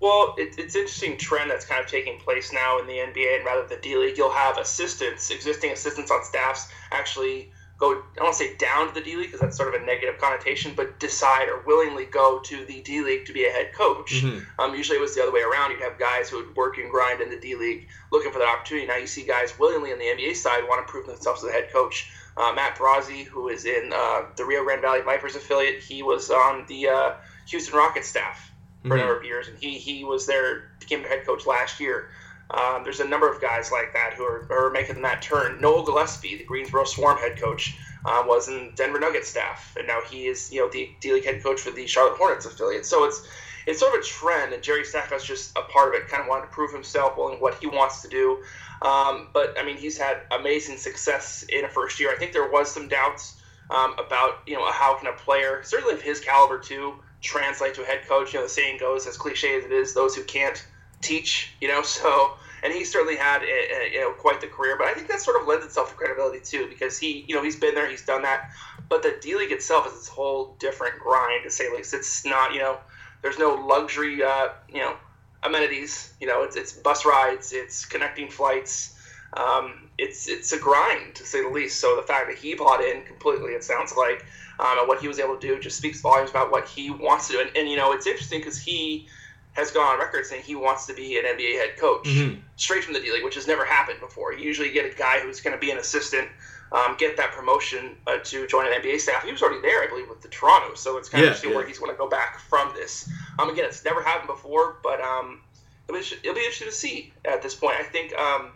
Well, 0.00 0.34
it, 0.38 0.54
it's 0.56 0.74
interesting 0.74 1.18
trend 1.18 1.50
that's 1.50 1.66
kind 1.66 1.84
of 1.84 1.90
taking 1.90 2.18
place 2.18 2.50
now 2.50 2.78
in 2.78 2.86
the 2.86 2.94
NBA, 2.94 3.36
and 3.36 3.44
rather 3.44 3.68
than 3.68 3.78
D 3.82 3.94
League, 3.94 4.16
you'll 4.16 4.32
have 4.32 4.56
assistants, 4.56 5.30
existing 5.30 5.72
assistants 5.72 6.10
on 6.10 6.24
staffs, 6.24 6.68
actually 6.92 7.52
go. 7.80 7.92
I 7.92 8.02
don't 8.16 8.24
want 8.24 8.36
to 8.36 8.44
say 8.44 8.56
down 8.56 8.88
to 8.88 8.94
the 8.94 9.00
D 9.00 9.16
League 9.16 9.26
because 9.26 9.40
that's 9.40 9.56
sort 9.56 9.74
of 9.74 9.82
a 9.82 9.84
negative 9.84 10.20
connotation, 10.20 10.72
but 10.76 11.00
decide 11.00 11.48
or 11.48 11.62
willingly 11.66 12.04
go 12.04 12.38
to 12.40 12.64
the 12.66 12.80
D 12.82 13.00
League 13.00 13.26
to 13.26 13.32
be 13.32 13.46
a 13.46 13.50
head 13.50 13.72
coach. 13.72 14.22
Mm-hmm. 14.22 14.60
Um, 14.60 14.74
usually, 14.74 14.98
it 14.98 15.00
was 15.00 15.14
the 15.14 15.22
other 15.22 15.32
way 15.32 15.40
around. 15.40 15.72
You'd 15.72 15.80
have 15.80 15.98
guys 15.98 16.28
who 16.28 16.36
would 16.36 16.54
work 16.54 16.78
and 16.78 16.90
grind 16.90 17.20
in 17.20 17.30
the 17.30 17.38
D 17.38 17.56
League, 17.56 17.88
looking 18.12 18.30
for 18.30 18.38
that 18.38 18.48
opportunity. 18.48 18.86
Now 18.86 18.96
you 18.96 19.06
see 19.06 19.24
guys 19.24 19.58
willingly 19.58 19.92
on 19.92 19.98
the 19.98 20.04
NBA 20.04 20.36
side 20.36 20.64
want 20.68 20.86
to 20.86 20.90
prove 20.90 21.06
themselves 21.06 21.42
as 21.42 21.50
a 21.50 21.52
head 21.52 21.72
coach. 21.72 22.12
Uh, 22.36 22.52
Matt 22.54 22.76
Brazzi, 22.76 23.24
who 23.24 23.48
is 23.48 23.64
in 23.64 23.92
uh, 23.94 24.22
the 24.36 24.44
Rio 24.44 24.62
Grande 24.62 24.82
Valley 24.82 25.00
Vipers 25.00 25.34
affiliate, 25.34 25.82
he 25.82 26.02
was 26.02 26.30
on 26.30 26.64
the 26.68 26.88
uh, 26.88 27.12
Houston 27.48 27.76
Rockets 27.76 28.08
staff 28.08 28.50
for 28.82 28.88
mm-hmm. 28.88 28.92
a 28.92 28.96
number 28.98 29.18
of 29.18 29.24
years, 29.24 29.48
and 29.48 29.58
he 29.58 29.78
he 29.78 30.04
was 30.04 30.26
there, 30.26 30.70
became 30.78 31.02
their 31.02 31.10
head 31.10 31.26
coach 31.26 31.46
last 31.46 31.80
year. 31.80 32.10
Um, 32.52 32.82
there's 32.82 33.00
a 33.00 33.06
number 33.06 33.30
of 33.30 33.40
guys 33.40 33.70
like 33.70 33.92
that 33.92 34.14
who 34.14 34.24
are, 34.24 34.46
are 34.50 34.70
making 34.70 35.02
that 35.02 35.22
turn. 35.22 35.60
Noel 35.60 35.84
Gillespie, 35.84 36.36
the 36.36 36.44
Greensboro 36.44 36.84
Swarm 36.84 37.18
head 37.18 37.40
coach, 37.40 37.76
uh, 38.04 38.22
was 38.26 38.48
in 38.48 38.72
Denver 38.74 38.98
Nuggets 38.98 39.28
staff, 39.28 39.76
and 39.76 39.86
now 39.86 40.00
he 40.10 40.26
is 40.26 40.52
you 40.52 40.60
know 40.60 40.68
the 40.68 40.90
D 41.00 41.12
League 41.12 41.24
head 41.24 41.42
coach 41.42 41.60
for 41.60 41.70
the 41.70 41.86
Charlotte 41.86 42.16
Hornets 42.16 42.46
affiliate. 42.46 42.86
So 42.86 43.04
it's 43.04 43.26
it's 43.66 43.80
sort 43.80 43.94
of 43.94 44.00
a 44.00 44.04
trend, 44.04 44.52
and 44.52 44.62
Jerry 44.62 44.84
Stackhouse 44.84 45.24
just 45.24 45.56
a 45.56 45.62
part 45.62 45.94
of 45.94 46.00
it. 46.00 46.08
Kind 46.08 46.22
of 46.22 46.28
wanted 46.28 46.46
to 46.46 46.52
prove 46.52 46.72
himself, 46.72 47.16
and 47.18 47.40
what 47.40 47.54
he 47.60 47.66
wants 47.66 48.02
to 48.02 48.08
do. 48.08 48.42
Um, 48.82 49.28
but 49.32 49.58
I 49.58 49.64
mean, 49.64 49.76
he's 49.76 49.98
had 49.98 50.22
amazing 50.30 50.78
success 50.78 51.44
in 51.48 51.64
a 51.64 51.68
first 51.68 52.00
year. 52.00 52.10
I 52.10 52.16
think 52.16 52.32
there 52.32 52.50
was 52.50 52.70
some 52.70 52.88
doubts 52.88 53.40
um, 53.70 53.94
about 53.98 54.40
you 54.46 54.54
know 54.56 54.70
how 54.72 54.94
can 54.98 55.08
a 55.08 55.12
player, 55.12 55.62
certainly 55.62 55.94
of 55.94 56.02
his 56.02 56.20
caliber 56.20 56.58
too, 56.58 56.94
translate 57.20 57.74
to 57.74 57.82
a 57.82 57.86
head 57.86 58.00
coach. 58.08 58.32
You 58.32 58.40
know, 58.40 58.46
the 58.46 58.50
saying 58.50 58.78
goes, 58.80 59.06
as 59.06 59.16
cliche 59.16 59.56
as 59.56 59.64
it 59.64 59.72
is, 59.72 59.94
those 59.94 60.14
who 60.16 60.24
can't 60.24 60.64
teach. 61.02 61.52
You 61.60 61.68
know, 61.68 61.82
so 61.82 62.34
and 62.62 62.72
he 62.72 62.84
certainly 62.84 63.16
had 63.16 63.42
a, 63.42 63.46
a, 63.46 63.92
you 63.92 64.00
know 64.00 64.12
quite 64.12 64.40
the 64.40 64.46
career. 64.46 64.76
But 64.78 64.88
I 64.88 64.94
think 64.94 65.08
that 65.08 65.20
sort 65.20 65.40
of 65.40 65.48
lends 65.48 65.64
itself 65.64 65.90
to 65.90 65.96
credibility 65.96 66.40
too, 66.40 66.66
because 66.68 66.98
he 66.98 67.24
you 67.28 67.34
know 67.34 67.42
he's 67.42 67.56
been 67.56 67.74
there, 67.74 67.88
he's 67.88 68.04
done 68.04 68.22
that. 68.22 68.50
But 68.88 69.02
the 69.02 69.16
D 69.20 69.36
League 69.36 69.52
itself 69.52 69.86
is 69.86 69.94
this 69.94 70.08
whole 70.08 70.56
different 70.58 70.98
grind 70.98 71.44
to 71.44 71.50
say 71.50 71.70
least. 71.70 71.94
It's 71.94 72.24
not 72.24 72.52
you 72.52 72.60
know 72.60 72.78
there's 73.22 73.38
no 73.38 73.54
luxury 73.54 74.22
uh, 74.22 74.48
you 74.68 74.80
know 74.80 74.96
amenities. 75.42 76.12
You 76.20 76.26
know, 76.26 76.42
it's 76.42 76.56
it's 76.56 76.72
bus 76.72 77.04
rides, 77.04 77.52
it's 77.52 77.84
connecting 77.84 78.28
flights. 78.28 78.96
Um, 79.34 79.88
it's 79.98 80.28
it's 80.28 80.52
a 80.52 80.58
grind 80.58 81.14
to 81.16 81.24
say 81.24 81.42
the 81.42 81.48
least. 81.48 81.80
So 81.80 81.96
the 81.96 82.02
fact 82.02 82.28
that 82.28 82.38
he 82.38 82.54
bought 82.54 82.82
in 82.82 83.02
completely, 83.02 83.52
it 83.52 83.64
sounds 83.64 83.94
like, 83.96 84.24
um, 84.58 84.78
and 84.78 84.88
what 84.88 85.00
he 85.00 85.08
was 85.08 85.18
able 85.18 85.36
to 85.36 85.46
do 85.46 85.60
just 85.60 85.78
speaks 85.78 86.00
volumes 86.00 86.30
about 86.30 86.50
what 86.50 86.66
he 86.68 86.90
wants 86.90 87.28
to 87.28 87.34
do. 87.34 87.40
And, 87.40 87.50
and 87.56 87.68
you 87.68 87.76
know, 87.76 87.92
it's 87.92 88.06
interesting 88.06 88.40
because 88.40 88.58
he 88.58 89.08
has 89.52 89.70
gone 89.70 89.94
on 89.94 89.98
record 89.98 90.24
saying 90.26 90.42
he 90.42 90.54
wants 90.54 90.86
to 90.86 90.94
be 90.94 91.18
an 91.18 91.24
NBA 91.24 91.54
head 91.54 91.76
coach 91.76 92.04
mm-hmm. 92.04 92.40
straight 92.56 92.84
from 92.84 92.94
the 92.94 93.00
D 93.00 93.12
League, 93.12 93.24
which 93.24 93.34
has 93.34 93.46
never 93.46 93.64
happened 93.64 94.00
before. 94.00 94.32
You 94.32 94.44
usually 94.44 94.70
get 94.70 94.90
a 94.90 94.96
guy 94.96 95.20
who's 95.20 95.40
going 95.40 95.54
to 95.54 95.60
be 95.60 95.70
an 95.70 95.78
assistant, 95.78 96.28
um, 96.72 96.96
get 96.98 97.16
that 97.16 97.32
promotion 97.32 97.96
uh, 98.06 98.18
to 98.24 98.46
join 98.46 98.66
an 98.66 98.80
NBA 98.80 99.00
staff. 99.00 99.24
He 99.24 99.32
was 99.32 99.42
already 99.42 99.60
there, 99.60 99.82
I 99.82 99.88
believe, 99.88 100.08
with 100.08 100.20
the 100.20 100.28
Toronto. 100.28 100.74
So 100.74 100.98
it's 100.98 101.08
kind 101.08 101.22
yeah, 101.22 101.26
of 101.26 101.30
interesting 101.30 101.50
yeah. 101.50 101.56
where 101.56 101.66
he's 101.66 101.78
going 101.78 101.90
to 101.90 101.98
go 101.98 102.08
back 102.08 102.38
from 102.40 102.72
this. 102.74 103.10
Um, 103.38 103.50
again, 103.50 103.64
it's 103.64 103.84
never 103.84 104.02
happened 104.02 104.28
before, 104.28 104.76
but 104.82 105.00
um, 105.00 105.40
it'll, 105.88 106.00
be, 106.00 106.06
it'll 106.22 106.34
be 106.34 106.40
interesting 106.40 106.68
to 106.68 106.74
see 106.74 107.12
at 107.24 107.42
this 107.42 107.54
point. 107.54 107.76
I 107.76 107.82
think 107.82 108.14
um, 108.14 108.52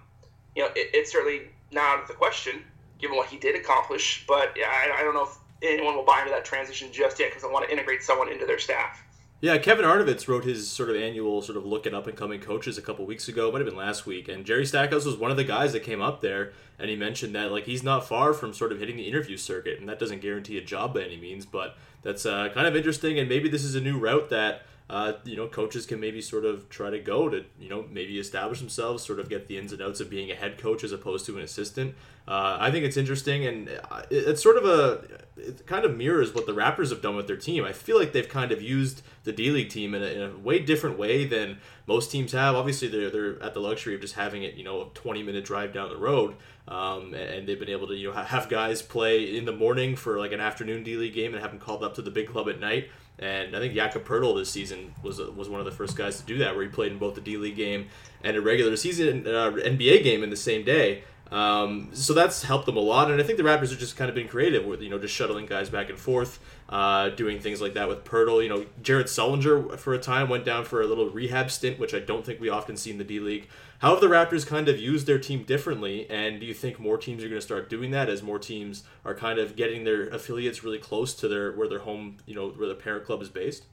you 0.54 0.62
know 0.62 0.68
it, 0.76 0.90
it's 0.94 1.10
certainly 1.10 1.48
not 1.72 1.84
out 1.84 2.02
of 2.02 2.08
the 2.08 2.14
question 2.14 2.62
given 3.00 3.16
what 3.16 3.26
he 3.26 3.36
did 3.36 3.56
accomplish, 3.56 4.24
but 4.26 4.56
I, 4.56 5.00
I 5.00 5.02
don't 5.02 5.14
know 5.14 5.24
if 5.24 5.36
anyone 5.62 5.96
will 5.96 6.04
buy 6.04 6.20
into 6.20 6.30
that 6.30 6.44
transition 6.44 6.92
just 6.92 7.18
yet 7.18 7.30
because 7.30 7.42
they 7.42 7.48
want 7.48 7.66
to 7.66 7.72
integrate 7.72 8.02
someone 8.02 8.30
into 8.30 8.46
their 8.46 8.58
staff. 8.58 9.02
Yeah, 9.44 9.58
Kevin 9.58 9.84
Arnovitz 9.84 10.26
wrote 10.26 10.44
his 10.44 10.70
sort 10.70 10.88
of 10.88 10.96
annual 10.96 11.42
sort 11.42 11.58
of 11.58 11.66
look 11.66 11.86
at 11.86 11.92
up 11.92 12.06
and 12.06 12.16
coming 12.16 12.40
coaches 12.40 12.78
a 12.78 12.80
couple 12.80 13.04
weeks 13.04 13.28
ago. 13.28 13.52
Might 13.52 13.58
have 13.58 13.66
been 13.66 13.76
last 13.76 14.06
week, 14.06 14.26
and 14.26 14.46
Jerry 14.46 14.64
Stackhouse 14.64 15.04
was 15.04 15.18
one 15.18 15.30
of 15.30 15.36
the 15.36 15.44
guys 15.44 15.74
that 15.74 15.80
came 15.80 16.00
up 16.00 16.22
there, 16.22 16.54
and 16.78 16.88
he 16.88 16.96
mentioned 16.96 17.34
that 17.34 17.52
like 17.52 17.64
he's 17.64 17.82
not 17.82 18.08
far 18.08 18.32
from 18.32 18.54
sort 18.54 18.72
of 18.72 18.78
hitting 18.78 18.96
the 18.96 19.06
interview 19.06 19.36
circuit, 19.36 19.78
and 19.78 19.86
that 19.86 19.98
doesn't 19.98 20.22
guarantee 20.22 20.56
a 20.56 20.62
job 20.62 20.94
by 20.94 21.02
any 21.02 21.18
means, 21.18 21.44
but 21.44 21.76
that's 22.00 22.24
uh, 22.24 22.48
kind 22.54 22.66
of 22.66 22.74
interesting, 22.74 23.18
and 23.18 23.28
maybe 23.28 23.50
this 23.50 23.64
is 23.64 23.74
a 23.74 23.82
new 23.82 23.98
route 23.98 24.30
that 24.30 24.62
uh, 24.90 25.14
you 25.24 25.34
know, 25.34 25.48
coaches 25.48 25.86
can 25.86 25.98
maybe 25.98 26.20
sort 26.20 26.44
of 26.44 26.68
try 26.68 26.90
to 26.90 26.98
go 26.98 27.30
to, 27.30 27.42
you 27.58 27.70
know, 27.70 27.86
maybe 27.90 28.18
establish 28.18 28.60
themselves, 28.60 29.02
sort 29.02 29.18
of 29.18 29.30
get 29.30 29.48
the 29.48 29.56
ins 29.56 29.72
and 29.72 29.80
outs 29.80 29.98
of 29.98 30.10
being 30.10 30.30
a 30.30 30.34
head 30.34 30.58
coach 30.58 30.84
as 30.84 30.92
opposed 30.92 31.24
to 31.24 31.38
an 31.38 31.42
assistant. 31.42 31.94
Uh, 32.28 32.58
I 32.60 32.70
think 32.70 32.84
it's 32.84 32.98
interesting, 32.98 33.46
and 33.46 33.70
uh, 33.90 34.02
it's 34.10 34.42
sort 34.42 34.58
of 34.58 34.64
a, 34.66 35.04
it 35.38 35.66
kind 35.66 35.86
of 35.86 35.96
mirrors 35.96 36.34
what 36.34 36.46
the 36.46 36.52
Raptors 36.52 36.90
have 36.90 37.00
done 37.00 37.16
with 37.16 37.26
their 37.26 37.36
team. 37.36 37.64
I 37.64 37.72
feel 37.72 37.98
like 37.98 38.12
they've 38.12 38.28
kind 38.28 38.52
of 38.52 38.60
used 38.60 39.02
the 39.24 39.32
D 39.32 39.50
League 39.50 39.70
team 39.70 39.94
in 39.94 40.02
a, 40.02 40.06
in 40.06 40.22
a 40.22 40.36
way 40.36 40.58
different 40.58 40.98
way 40.98 41.24
than 41.24 41.58
most 41.86 42.10
teams 42.10 42.32
have. 42.32 42.54
Obviously, 42.54 42.88
they're, 42.88 43.10
they're 43.10 43.42
at 43.42 43.54
the 43.54 43.60
luxury 43.60 43.94
of 43.94 44.02
just 44.02 44.14
having 44.14 44.42
it, 44.42 44.54
you 44.54 44.64
know, 44.64 44.82
a 44.82 44.84
20 44.94 45.22
minute 45.22 45.44
drive 45.44 45.72
down 45.72 45.88
the 45.88 45.96
road. 45.96 46.36
Um, 46.66 47.12
and 47.12 47.46
they've 47.46 47.58
been 47.58 47.68
able 47.68 47.86
to, 47.88 47.94
you 47.94 48.10
know, 48.10 48.14
have 48.14 48.48
guys 48.48 48.80
play 48.80 49.36
in 49.36 49.44
the 49.44 49.52
morning 49.52 49.96
for 49.96 50.18
like 50.18 50.32
an 50.32 50.40
afternoon 50.40 50.82
D 50.82 50.96
League 50.96 51.14
game 51.14 51.34
and 51.34 51.42
have 51.42 51.50
them 51.50 51.60
called 51.60 51.82
up 51.82 51.94
to 51.94 52.02
the 52.02 52.10
big 52.10 52.28
club 52.28 52.48
at 52.48 52.60
night. 52.60 52.88
And 53.18 53.54
I 53.54 53.60
think 53.60 53.74
Jakob 53.74 54.04
Poeltl 54.04 54.36
this 54.36 54.50
season 54.50 54.92
was 55.02 55.18
was 55.18 55.48
one 55.48 55.60
of 55.60 55.66
the 55.66 55.72
first 55.72 55.96
guys 55.96 56.18
to 56.20 56.26
do 56.26 56.38
that, 56.38 56.54
where 56.54 56.64
he 56.64 56.68
played 56.68 56.92
in 56.92 56.98
both 56.98 57.14
the 57.14 57.20
D 57.20 57.36
League 57.36 57.56
game 57.56 57.88
and 58.22 58.36
a 58.36 58.40
regular 58.40 58.74
season 58.76 59.26
uh, 59.26 59.50
NBA 59.52 60.02
game 60.02 60.24
in 60.24 60.30
the 60.30 60.36
same 60.36 60.64
day. 60.64 61.04
Um, 61.30 61.88
so 61.92 62.12
that's 62.12 62.42
helped 62.42 62.66
them 62.66 62.76
a 62.76 62.80
lot, 62.80 63.10
and 63.10 63.20
I 63.20 63.24
think 63.24 63.38
the 63.38 63.44
Raptors 63.44 63.70
have 63.70 63.78
just 63.78 63.96
kind 63.96 64.08
of 64.08 64.14
been 64.14 64.28
creative 64.28 64.64
with 64.64 64.82
you 64.82 64.90
know 64.90 64.98
just 64.98 65.14
shuttling 65.14 65.46
guys 65.46 65.70
back 65.70 65.88
and 65.88 65.98
forth, 65.98 66.38
uh, 66.68 67.08
doing 67.10 67.40
things 67.40 67.60
like 67.60 67.74
that 67.74 67.88
with 67.88 68.04
Poeltl. 68.04 68.42
You 68.42 68.48
know, 68.48 68.66
Jared 68.82 69.06
Sullinger 69.06 69.78
for 69.78 69.94
a 69.94 69.98
time 69.98 70.28
went 70.28 70.44
down 70.44 70.64
for 70.64 70.82
a 70.82 70.86
little 70.86 71.08
rehab 71.08 71.50
stint, 71.50 71.78
which 71.78 71.94
I 71.94 71.98
don't 71.98 72.24
think 72.24 72.40
we 72.40 72.50
often 72.50 72.76
see 72.76 72.90
in 72.90 72.98
the 72.98 73.04
D 73.04 73.20
League. 73.20 73.48
How 73.78 73.90
have 73.90 74.00
the 74.00 74.06
Raptors 74.06 74.46
kind 74.46 74.68
of 74.68 74.78
used 74.78 75.06
their 75.06 75.18
team 75.18 75.42
differently, 75.42 76.08
and 76.08 76.40
do 76.40 76.46
you 76.46 76.54
think 76.54 76.78
more 76.78 76.98
teams 76.98 77.24
are 77.24 77.28
going 77.28 77.40
to 77.40 77.44
start 77.44 77.68
doing 77.68 77.90
that 77.90 78.08
as 78.08 78.22
more 78.22 78.38
teams 78.38 78.84
are 79.04 79.14
kind 79.14 79.38
of 79.38 79.56
getting 79.56 79.84
their 79.84 80.08
affiliates 80.08 80.62
really 80.62 80.78
close 80.78 81.14
to 81.14 81.28
their 81.28 81.52
where 81.52 81.68
their 81.68 81.80
home, 81.80 82.18
you 82.26 82.34
know, 82.34 82.50
where 82.50 82.66
their 82.66 82.76
parent 82.76 83.04
club 83.04 83.22
is 83.22 83.28
based? 83.28 83.64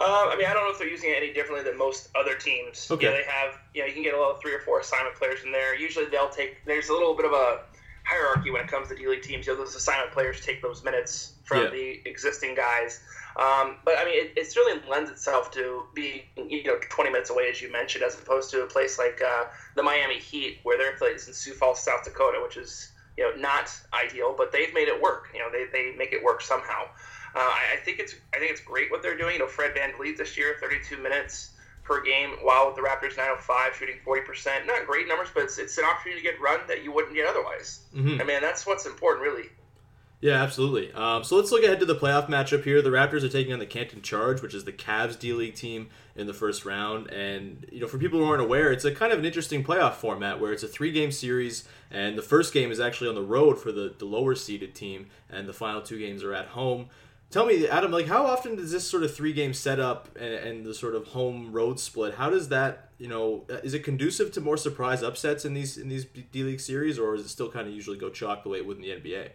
Uh, 0.00 0.30
I 0.32 0.36
mean, 0.36 0.46
I 0.46 0.54
don't 0.54 0.64
know 0.64 0.72
if 0.72 0.78
they're 0.78 0.88
using 0.88 1.10
it 1.10 1.16
any 1.18 1.32
differently 1.32 1.62
than 1.62 1.76
most 1.76 2.08
other 2.16 2.34
teams. 2.34 2.90
Okay. 2.90 3.04
You 3.04 3.12
know, 3.12 3.18
they 3.18 3.24
have, 3.24 3.58
you 3.74 3.82
know, 3.82 3.86
you 3.86 3.92
can 3.92 4.02
get 4.02 4.14
a 4.14 4.18
little 4.18 4.34
three 4.34 4.54
or 4.54 4.60
four 4.60 4.80
assignment 4.80 5.14
players 5.16 5.44
in 5.44 5.52
there. 5.52 5.76
Usually 5.76 6.06
they'll 6.06 6.30
take, 6.30 6.64
there's 6.64 6.88
a 6.88 6.92
little 6.92 7.14
bit 7.14 7.26
of 7.26 7.32
a 7.32 7.60
hierarchy 8.04 8.50
when 8.50 8.62
it 8.62 8.68
comes 8.68 8.88
to 8.88 8.96
D 8.96 9.06
League 9.06 9.22
teams. 9.22 9.46
You 9.46 9.52
know, 9.52 9.58
those 9.58 9.74
assignment 9.74 10.12
players 10.12 10.40
take 10.40 10.62
those 10.62 10.82
minutes 10.82 11.34
from 11.44 11.64
yeah. 11.64 11.70
the 11.70 12.00
existing 12.06 12.54
guys. 12.54 13.00
Um, 13.36 13.76
but 13.84 13.94
I 13.98 14.04
mean, 14.04 14.14
it, 14.14 14.32
it, 14.36 14.50
certainly 14.50 14.82
lends 14.88 15.10
itself 15.10 15.50
to 15.52 15.84
be, 15.94 16.24
you 16.36 16.64
know, 16.64 16.78
20 16.90 17.10
minutes 17.10 17.30
away, 17.30 17.48
as 17.48 17.62
you 17.62 17.70
mentioned, 17.70 18.02
as 18.02 18.18
opposed 18.18 18.50
to 18.50 18.62
a 18.62 18.66
place 18.66 18.98
like 18.98 19.20
uh, 19.22 19.44
the 19.76 19.82
Miami 19.82 20.18
Heat, 20.18 20.58
where 20.62 20.76
their 20.76 20.96
place 20.96 21.22
is 21.22 21.28
in 21.28 21.34
Sioux 21.34 21.52
Falls, 21.52 21.80
South 21.80 22.04
Dakota, 22.04 22.40
which 22.42 22.56
is, 22.56 22.90
you 23.16 23.24
know, 23.24 23.40
not 23.40 23.70
ideal, 23.92 24.34
but 24.36 24.50
they've 24.50 24.74
made 24.74 24.88
it 24.88 25.00
work. 25.00 25.28
You 25.32 25.40
know, 25.40 25.50
they, 25.50 25.66
they 25.72 25.94
make 25.96 26.12
it 26.12 26.22
work 26.24 26.42
somehow. 26.42 26.86
Uh, 27.34 27.38
I, 27.38 27.74
I, 27.74 27.76
think 27.84 27.98
it's 27.98 28.14
I 28.34 28.38
think 28.38 28.50
it's 28.50 28.60
great 28.60 28.90
what 28.90 29.02
they're 29.02 29.16
doing. 29.16 29.34
You 29.34 29.40
know, 29.40 29.46
Fred 29.46 29.74
VanVleet 29.74 30.16
this 30.16 30.36
year, 30.36 30.56
32 30.60 30.98
minutes 30.98 31.52
per 31.84 32.02
game, 32.02 32.30
while 32.42 32.66
with 32.66 32.76
the 32.76 32.82
Raptors 32.82 33.16
905 33.16 33.74
shooting 33.76 33.96
40%. 34.06 34.66
Not 34.66 34.86
great 34.86 35.08
numbers, 35.08 35.28
but 35.34 35.44
it's, 35.44 35.58
it's 35.58 35.78
an 35.78 35.84
opportunity 35.84 36.22
to 36.22 36.28
get 36.28 36.40
run 36.40 36.60
that 36.68 36.84
you 36.84 36.92
wouldn't 36.92 37.14
get 37.14 37.26
otherwise. 37.26 37.80
Mm-hmm. 37.94 38.20
I 38.20 38.24
mean, 38.24 38.40
that's 38.40 38.66
what's 38.66 38.86
important, 38.86 39.22
really. 39.22 39.48
Yeah, 40.20 40.42
absolutely. 40.42 40.92
Um, 40.92 41.24
so 41.24 41.36
let's 41.36 41.50
look 41.50 41.64
ahead 41.64 41.80
to 41.80 41.86
the 41.86 41.96
playoff 41.96 42.28
matchup 42.28 42.62
here. 42.62 42.82
The 42.82 42.90
Raptors 42.90 43.22
are 43.22 43.30
taking 43.30 43.54
on 43.54 43.58
the 43.58 43.66
Canton 43.66 44.02
Charge, 44.02 44.42
which 44.42 44.52
is 44.52 44.64
the 44.64 44.72
Cavs 44.72 45.18
D 45.18 45.32
League 45.32 45.54
team 45.54 45.88
in 46.14 46.26
the 46.26 46.34
first 46.34 46.66
round. 46.66 47.10
And 47.10 47.66
you 47.72 47.80
know, 47.80 47.86
for 47.86 47.96
people 47.96 48.18
who 48.18 48.26
aren't 48.26 48.42
aware, 48.42 48.70
it's 48.70 48.84
a 48.84 48.94
kind 48.94 49.14
of 49.14 49.18
an 49.18 49.24
interesting 49.24 49.64
playoff 49.64 49.94
format 49.94 50.38
where 50.38 50.52
it's 50.52 50.62
a 50.62 50.68
three-game 50.68 51.10
series, 51.10 51.66
and 51.90 52.18
the 52.18 52.22
first 52.22 52.52
game 52.52 52.70
is 52.70 52.78
actually 52.78 53.08
on 53.08 53.14
the 53.14 53.22
road 53.22 53.58
for 53.58 53.72
the, 53.72 53.94
the 53.98 54.04
lower 54.04 54.34
seeded 54.34 54.74
team, 54.74 55.06
and 55.30 55.48
the 55.48 55.54
final 55.54 55.80
two 55.80 55.98
games 55.98 56.22
are 56.22 56.34
at 56.34 56.48
home. 56.48 56.90
Tell 57.30 57.46
me, 57.46 57.68
Adam, 57.68 57.92
like 57.92 58.06
how 58.06 58.26
often 58.26 58.56
does 58.56 58.72
this 58.72 58.88
sort 58.88 59.04
of 59.04 59.14
three 59.14 59.32
game 59.32 59.54
setup 59.54 60.08
and, 60.16 60.34
and 60.34 60.66
the 60.66 60.74
sort 60.74 60.96
of 60.96 61.08
home 61.08 61.52
road 61.52 61.78
split? 61.78 62.14
How 62.14 62.28
does 62.28 62.48
that 62.48 62.90
you 62.98 63.08
know 63.08 63.44
is 63.62 63.72
it 63.72 63.84
conducive 63.84 64.32
to 64.32 64.40
more 64.40 64.56
surprise 64.56 65.02
upsets 65.02 65.44
in 65.44 65.54
these 65.54 65.78
in 65.78 65.88
these 65.88 66.04
D 66.04 66.42
League 66.42 66.60
series, 66.60 66.98
or 66.98 67.14
is 67.14 67.24
it 67.24 67.28
still 67.28 67.50
kind 67.50 67.68
of 67.68 67.74
usually 67.74 67.98
go 67.98 68.10
chalk 68.10 68.42
the 68.42 68.48
way 68.48 68.58
it 68.58 68.66
would 68.66 68.78
in 68.78 68.82
the 68.82 68.90
NBA? 68.90 69.30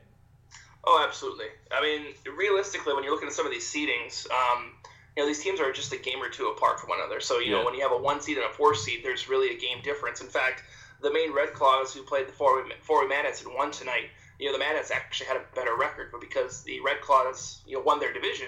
Oh, 0.85 1.03
absolutely. 1.07 1.47
I 1.71 1.81
mean, 1.81 2.13
realistically, 2.37 2.93
when 2.93 3.03
you're 3.03 3.13
looking 3.13 3.27
at 3.27 3.33
some 3.33 3.45
of 3.45 3.51
these 3.51 3.65
seedings, 3.65 4.29
um, 4.29 4.73
you 5.17 5.23
know, 5.23 5.27
these 5.27 5.41
teams 5.41 5.59
are 5.59 5.71
just 5.71 5.91
a 5.93 5.97
game 5.97 6.21
or 6.21 6.29
two 6.29 6.47
apart 6.47 6.79
from 6.79 6.89
one 6.89 6.99
another. 6.99 7.19
So, 7.19 7.39
you 7.39 7.51
yeah. 7.51 7.57
know, 7.57 7.65
when 7.65 7.73
you 7.73 7.81
have 7.81 7.91
a 7.91 7.97
one 7.97 8.21
seed 8.21 8.37
and 8.37 8.45
a 8.45 8.49
four 8.49 8.75
seed, 8.75 8.99
there's 9.03 9.27
really 9.27 9.55
a 9.55 9.59
game 9.59 9.79
difference. 9.83 10.21
In 10.21 10.27
fact, 10.27 10.63
the 11.01 11.11
Maine 11.11 11.33
Red 11.33 11.53
Claws 11.53 11.93
who 11.93 12.03
played 12.03 12.27
the 12.27 12.33
four 12.33 12.63
four 12.81 13.03
and 13.03 13.11
won 13.55 13.71
tonight, 13.71 14.09
you 14.39 14.47
know, 14.47 14.53
the 14.53 14.59
Mad 14.59 14.75
Ants 14.75 14.91
actually 14.91 15.27
had 15.27 15.37
a 15.37 15.43
better 15.55 15.75
record, 15.75 16.09
but 16.11 16.21
because 16.21 16.63
the 16.63 16.79
Red 16.81 17.01
Claws, 17.01 17.61
you 17.65 17.77
know, 17.77 17.81
won 17.81 17.99
their 17.99 18.13
division, 18.13 18.47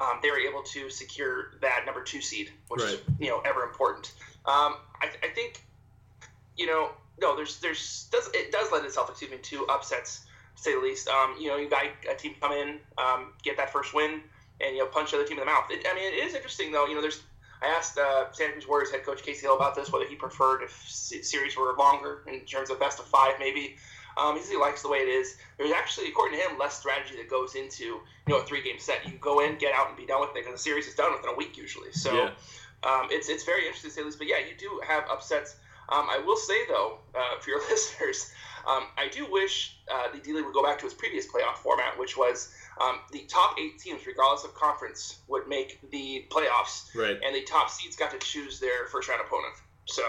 um, 0.00 0.18
they 0.22 0.30
were 0.30 0.38
able 0.38 0.62
to 0.62 0.90
secure 0.90 1.52
that 1.60 1.84
number 1.86 2.02
two 2.02 2.20
seed, 2.20 2.50
which 2.68 2.82
right. 2.82 2.94
is 2.94 3.00
you 3.18 3.28
know 3.28 3.40
ever 3.40 3.62
important. 3.62 4.12
Um, 4.46 4.76
I, 5.00 5.10
I, 5.22 5.28
think, 5.28 5.62
you 6.56 6.66
know, 6.66 6.90
no, 7.20 7.36
there's 7.36 7.60
there's 7.60 8.08
does 8.10 8.28
it 8.34 8.52
does 8.52 8.72
lend 8.72 8.84
itself, 8.84 9.10
excuse 9.10 9.30
me, 9.30 9.38
to 9.38 9.66
upsets 9.66 10.24
to 10.56 10.62
say 10.62 10.74
the 10.74 10.80
least. 10.80 11.08
Um, 11.08 11.36
you 11.38 11.48
know, 11.48 11.56
you 11.56 11.68
got 11.68 11.84
a 12.10 12.14
team 12.14 12.34
come 12.40 12.52
in, 12.52 12.78
um, 12.98 13.32
get 13.42 13.56
that 13.58 13.72
first 13.72 13.94
win, 13.94 14.22
and 14.60 14.76
you 14.76 14.78
know 14.78 14.86
punch 14.86 15.10
the 15.10 15.18
other 15.18 15.26
team 15.26 15.38
in 15.38 15.40
the 15.40 15.50
mouth. 15.50 15.64
It, 15.70 15.86
I 15.90 15.94
mean, 15.94 16.12
it 16.12 16.16
is 16.16 16.34
interesting 16.34 16.72
though. 16.72 16.86
You 16.86 16.94
know, 16.94 17.00
there's 17.00 17.22
I 17.62 17.66
asked 17.66 17.96
uh, 17.96 18.32
Santa 18.32 18.52
Cruz 18.52 18.66
Warriors 18.66 18.90
head 18.90 19.04
coach 19.04 19.22
Casey 19.22 19.42
Hill 19.42 19.54
about 19.54 19.76
this, 19.76 19.92
whether 19.92 20.06
he 20.06 20.16
preferred 20.16 20.62
if 20.62 20.72
series 20.88 21.56
were 21.56 21.74
longer 21.78 22.22
in 22.26 22.40
terms 22.40 22.70
of 22.70 22.80
best 22.80 22.98
of 22.98 23.06
five, 23.06 23.34
maybe. 23.38 23.76
Um, 24.16 24.38
he 24.38 24.56
likes 24.56 24.82
the 24.82 24.88
way 24.88 24.98
it 24.98 25.08
is. 25.08 25.36
There's 25.58 25.72
actually, 25.72 26.08
according 26.08 26.38
to 26.38 26.44
him, 26.44 26.58
less 26.58 26.78
strategy 26.78 27.16
that 27.16 27.28
goes 27.28 27.54
into 27.54 27.84
you 27.84 28.02
know 28.28 28.38
a 28.38 28.44
three 28.44 28.62
game 28.62 28.78
set. 28.78 29.06
You 29.06 29.16
go 29.20 29.40
in, 29.40 29.56
get 29.58 29.74
out, 29.74 29.88
and 29.88 29.96
be 29.96 30.06
done 30.06 30.20
with 30.20 30.36
it. 30.36 30.44
And 30.44 30.54
the 30.54 30.58
series 30.58 30.86
is 30.86 30.94
done 30.94 31.12
within 31.12 31.30
a 31.30 31.34
week 31.36 31.56
usually. 31.56 31.92
So 31.92 32.14
yeah. 32.14 32.30
um, 32.84 33.08
it's 33.10 33.28
it's 33.28 33.44
very 33.44 33.66
interesting 33.66 33.90
to 33.90 33.94
say 33.94 34.02
this. 34.02 34.16
But 34.16 34.26
yeah, 34.26 34.38
you 34.38 34.56
do 34.58 34.80
have 34.86 35.04
upsets. 35.10 35.56
Um, 35.88 36.06
I 36.08 36.22
will 36.24 36.36
say 36.36 36.66
though, 36.68 36.98
uh, 37.14 37.40
for 37.40 37.50
your 37.50 37.60
listeners, 37.70 38.32
um, 38.66 38.84
I 38.96 39.08
do 39.08 39.30
wish 39.30 39.78
uh, 39.90 40.12
the 40.12 40.18
D 40.18 40.32
League 40.32 40.44
would 40.44 40.54
go 40.54 40.62
back 40.62 40.78
to 40.80 40.86
its 40.86 40.94
previous 40.94 41.26
playoff 41.26 41.56
format, 41.56 41.98
which 41.98 42.16
was 42.16 42.54
um, 42.80 43.00
the 43.10 43.20
top 43.28 43.56
eight 43.58 43.78
teams, 43.78 44.06
regardless 44.06 44.44
of 44.44 44.54
conference, 44.54 45.18
would 45.28 45.48
make 45.48 45.80
the 45.90 46.26
playoffs, 46.30 46.94
right. 46.94 47.18
and 47.24 47.34
the 47.34 47.42
top 47.42 47.70
seeds 47.70 47.96
got 47.96 48.10
to 48.12 48.18
choose 48.18 48.60
their 48.60 48.86
first 48.86 49.08
round 49.08 49.20
opponent. 49.20 49.54
So 49.86 50.02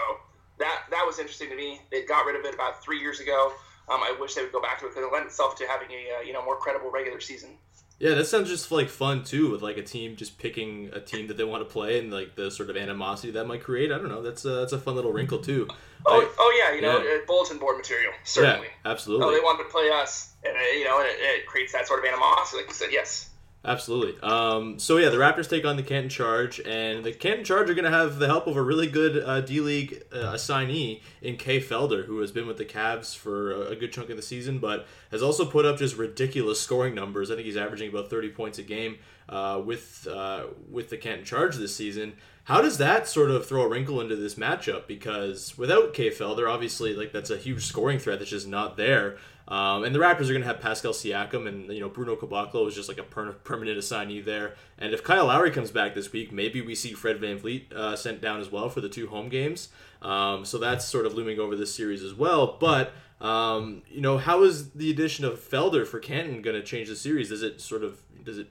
that 0.58 0.84
that 0.90 1.04
was 1.06 1.18
interesting 1.18 1.50
to 1.50 1.56
me. 1.56 1.80
They 1.90 2.02
got 2.02 2.26
rid 2.26 2.36
of 2.36 2.44
it 2.44 2.54
about 2.54 2.82
three 2.82 3.00
years 3.00 3.20
ago. 3.20 3.52
Um, 3.88 4.00
I 4.02 4.16
wish 4.18 4.34
they 4.34 4.42
would 4.42 4.52
go 4.52 4.62
back 4.62 4.80
to 4.80 4.86
it 4.86 4.90
because 4.90 5.04
it 5.04 5.12
lent 5.12 5.26
itself 5.26 5.56
to 5.56 5.66
having 5.66 5.90
a 5.90 6.18
uh, 6.18 6.22
you 6.22 6.32
know 6.32 6.44
more 6.44 6.56
credible 6.56 6.90
regular 6.90 7.20
season. 7.20 7.50
Yeah, 7.98 8.14
that 8.14 8.26
sounds 8.26 8.48
just 8.48 8.72
like 8.72 8.88
fun 8.88 9.22
too, 9.22 9.50
with 9.50 9.62
like 9.62 9.76
a 9.76 9.82
team 9.82 10.16
just 10.16 10.38
picking 10.38 10.90
a 10.92 11.00
team 11.00 11.28
that 11.28 11.36
they 11.36 11.44
want 11.44 11.66
to 11.66 11.72
play 11.72 11.98
and 11.98 12.12
like 12.12 12.34
the 12.34 12.50
sort 12.50 12.68
of 12.70 12.76
animosity 12.76 13.32
that 13.32 13.46
might 13.46 13.62
create. 13.62 13.92
I 13.92 13.98
don't 13.98 14.08
know. 14.08 14.22
That's 14.22 14.44
a, 14.44 14.50
that's 14.50 14.72
a 14.72 14.78
fun 14.78 14.96
little 14.96 15.12
wrinkle 15.12 15.38
too. 15.38 15.68
Oh, 16.04 16.20
I, 16.20 16.28
oh 16.38 16.62
yeah, 16.62 16.74
you 16.74 16.82
know, 16.82 17.02
yeah. 17.02 17.18
bulletin 17.26 17.58
board 17.58 17.76
material 17.76 18.12
certainly. 18.24 18.66
Yeah, 18.66 18.90
absolutely. 18.90 19.26
Oh, 19.26 19.32
they 19.32 19.40
want 19.40 19.58
to 19.58 19.64
play 19.72 19.90
us, 19.90 20.34
and 20.44 20.56
uh, 20.56 20.60
you 20.76 20.84
know, 20.84 20.98
and 20.98 21.08
it, 21.08 21.18
it 21.20 21.46
creates 21.46 21.72
that 21.72 21.86
sort 21.86 22.00
of 22.00 22.04
animosity, 22.06 22.58
like 22.58 22.68
you 22.68 22.74
said. 22.74 22.88
Yes. 22.90 23.30
Absolutely. 23.66 24.20
Um, 24.22 24.78
so 24.78 24.98
yeah, 24.98 25.08
the 25.08 25.16
Raptors 25.16 25.48
take 25.48 25.64
on 25.64 25.76
the 25.76 25.82
Canton 25.82 26.10
Charge, 26.10 26.60
and 26.60 27.02
the 27.02 27.12
Canton 27.12 27.44
Charge 27.44 27.70
are 27.70 27.74
going 27.74 27.90
to 27.90 27.90
have 27.90 28.18
the 28.18 28.26
help 28.26 28.46
of 28.46 28.58
a 28.58 28.62
really 28.62 28.86
good 28.86 29.22
uh, 29.24 29.40
D 29.40 29.60
League 29.60 30.02
uh, 30.14 30.32
assignee 30.34 31.02
in 31.22 31.38
Kay 31.38 31.60
Felder, 31.60 32.04
who 32.04 32.20
has 32.20 32.30
been 32.30 32.46
with 32.46 32.58
the 32.58 32.66
Cavs 32.66 33.16
for 33.16 33.52
a, 33.68 33.74
good 33.74 33.90
chunk 33.90 34.10
of 34.10 34.16
the 34.16 34.22
season, 34.22 34.58
but 34.58 34.86
has 35.10 35.22
also 35.22 35.46
put 35.46 35.64
up 35.64 35.78
just 35.78 35.96
ridiculous 35.96 36.60
scoring 36.60 36.94
numbers. 36.94 37.30
I 37.30 37.36
think 37.36 37.46
he's 37.46 37.56
averaging 37.56 37.88
about 37.88 38.10
thirty 38.10 38.28
points 38.28 38.58
a 38.58 38.62
game 38.62 38.98
uh, 39.30 39.62
with 39.64 40.06
uh, 40.10 40.44
with 40.70 40.90
the 40.90 40.98
Canton 40.98 41.24
Charge 41.24 41.56
this 41.56 41.74
season. 41.74 42.12
How 42.44 42.60
does 42.60 42.76
that 42.76 43.08
sort 43.08 43.30
of 43.30 43.46
throw 43.46 43.62
a 43.62 43.68
wrinkle 43.68 44.02
into 44.02 44.16
this 44.16 44.34
matchup? 44.34 44.86
Because 44.86 45.56
without 45.56 45.94
Kay 45.94 46.10
Felder, 46.10 46.48
obviously, 46.48 46.94
like 46.94 47.10
that's 47.10 47.30
a 47.30 47.38
huge 47.38 47.64
scoring 47.64 47.98
threat 47.98 48.18
that's 48.18 48.30
just 48.30 48.46
not 48.46 48.76
there. 48.76 49.16
Um, 49.48 49.84
and 49.84 49.94
the 49.94 49.98
Raptors 49.98 50.28
are 50.28 50.32
going 50.32 50.42
to 50.42 50.46
have 50.46 50.60
Pascal 50.60 50.92
Siakam, 50.92 51.46
and 51.46 51.70
you 51.72 51.80
know 51.80 51.88
Bruno 51.88 52.16
Caboclo 52.16 52.66
is 52.68 52.74
just 52.74 52.88
like 52.88 52.98
a 52.98 53.02
per- 53.02 53.32
permanent 53.32 53.78
assignee 53.78 54.20
there. 54.20 54.54
And 54.78 54.92
if 54.92 55.02
Kyle 55.02 55.26
Lowry 55.26 55.50
comes 55.50 55.70
back 55.70 55.94
this 55.94 56.12
week, 56.12 56.32
maybe 56.32 56.60
we 56.60 56.74
see 56.74 56.92
Fred 56.92 57.18
VanVleet 57.18 57.72
uh, 57.72 57.96
sent 57.96 58.20
down 58.20 58.40
as 58.40 58.50
well 58.50 58.68
for 58.68 58.80
the 58.80 58.88
two 58.88 59.06
home 59.08 59.28
games. 59.28 59.68
Um, 60.02 60.44
so 60.44 60.58
that's 60.58 60.84
sort 60.84 61.06
of 61.06 61.14
looming 61.14 61.38
over 61.38 61.56
this 61.56 61.74
series 61.74 62.02
as 62.02 62.14
well. 62.14 62.58
But 62.58 62.92
um, 63.20 63.82
you 63.88 64.00
know, 64.00 64.18
how 64.18 64.42
is 64.42 64.70
the 64.70 64.90
addition 64.90 65.24
of 65.24 65.40
Felder 65.40 65.86
for 65.86 65.98
Canton 65.98 66.42
going 66.42 66.56
to 66.56 66.62
change 66.62 66.88
the 66.88 66.96
series? 66.96 67.30
Does 67.30 67.42
it 67.42 67.60
sort 67.60 67.84
of 67.84 68.00
does 68.22 68.38
it 68.38 68.48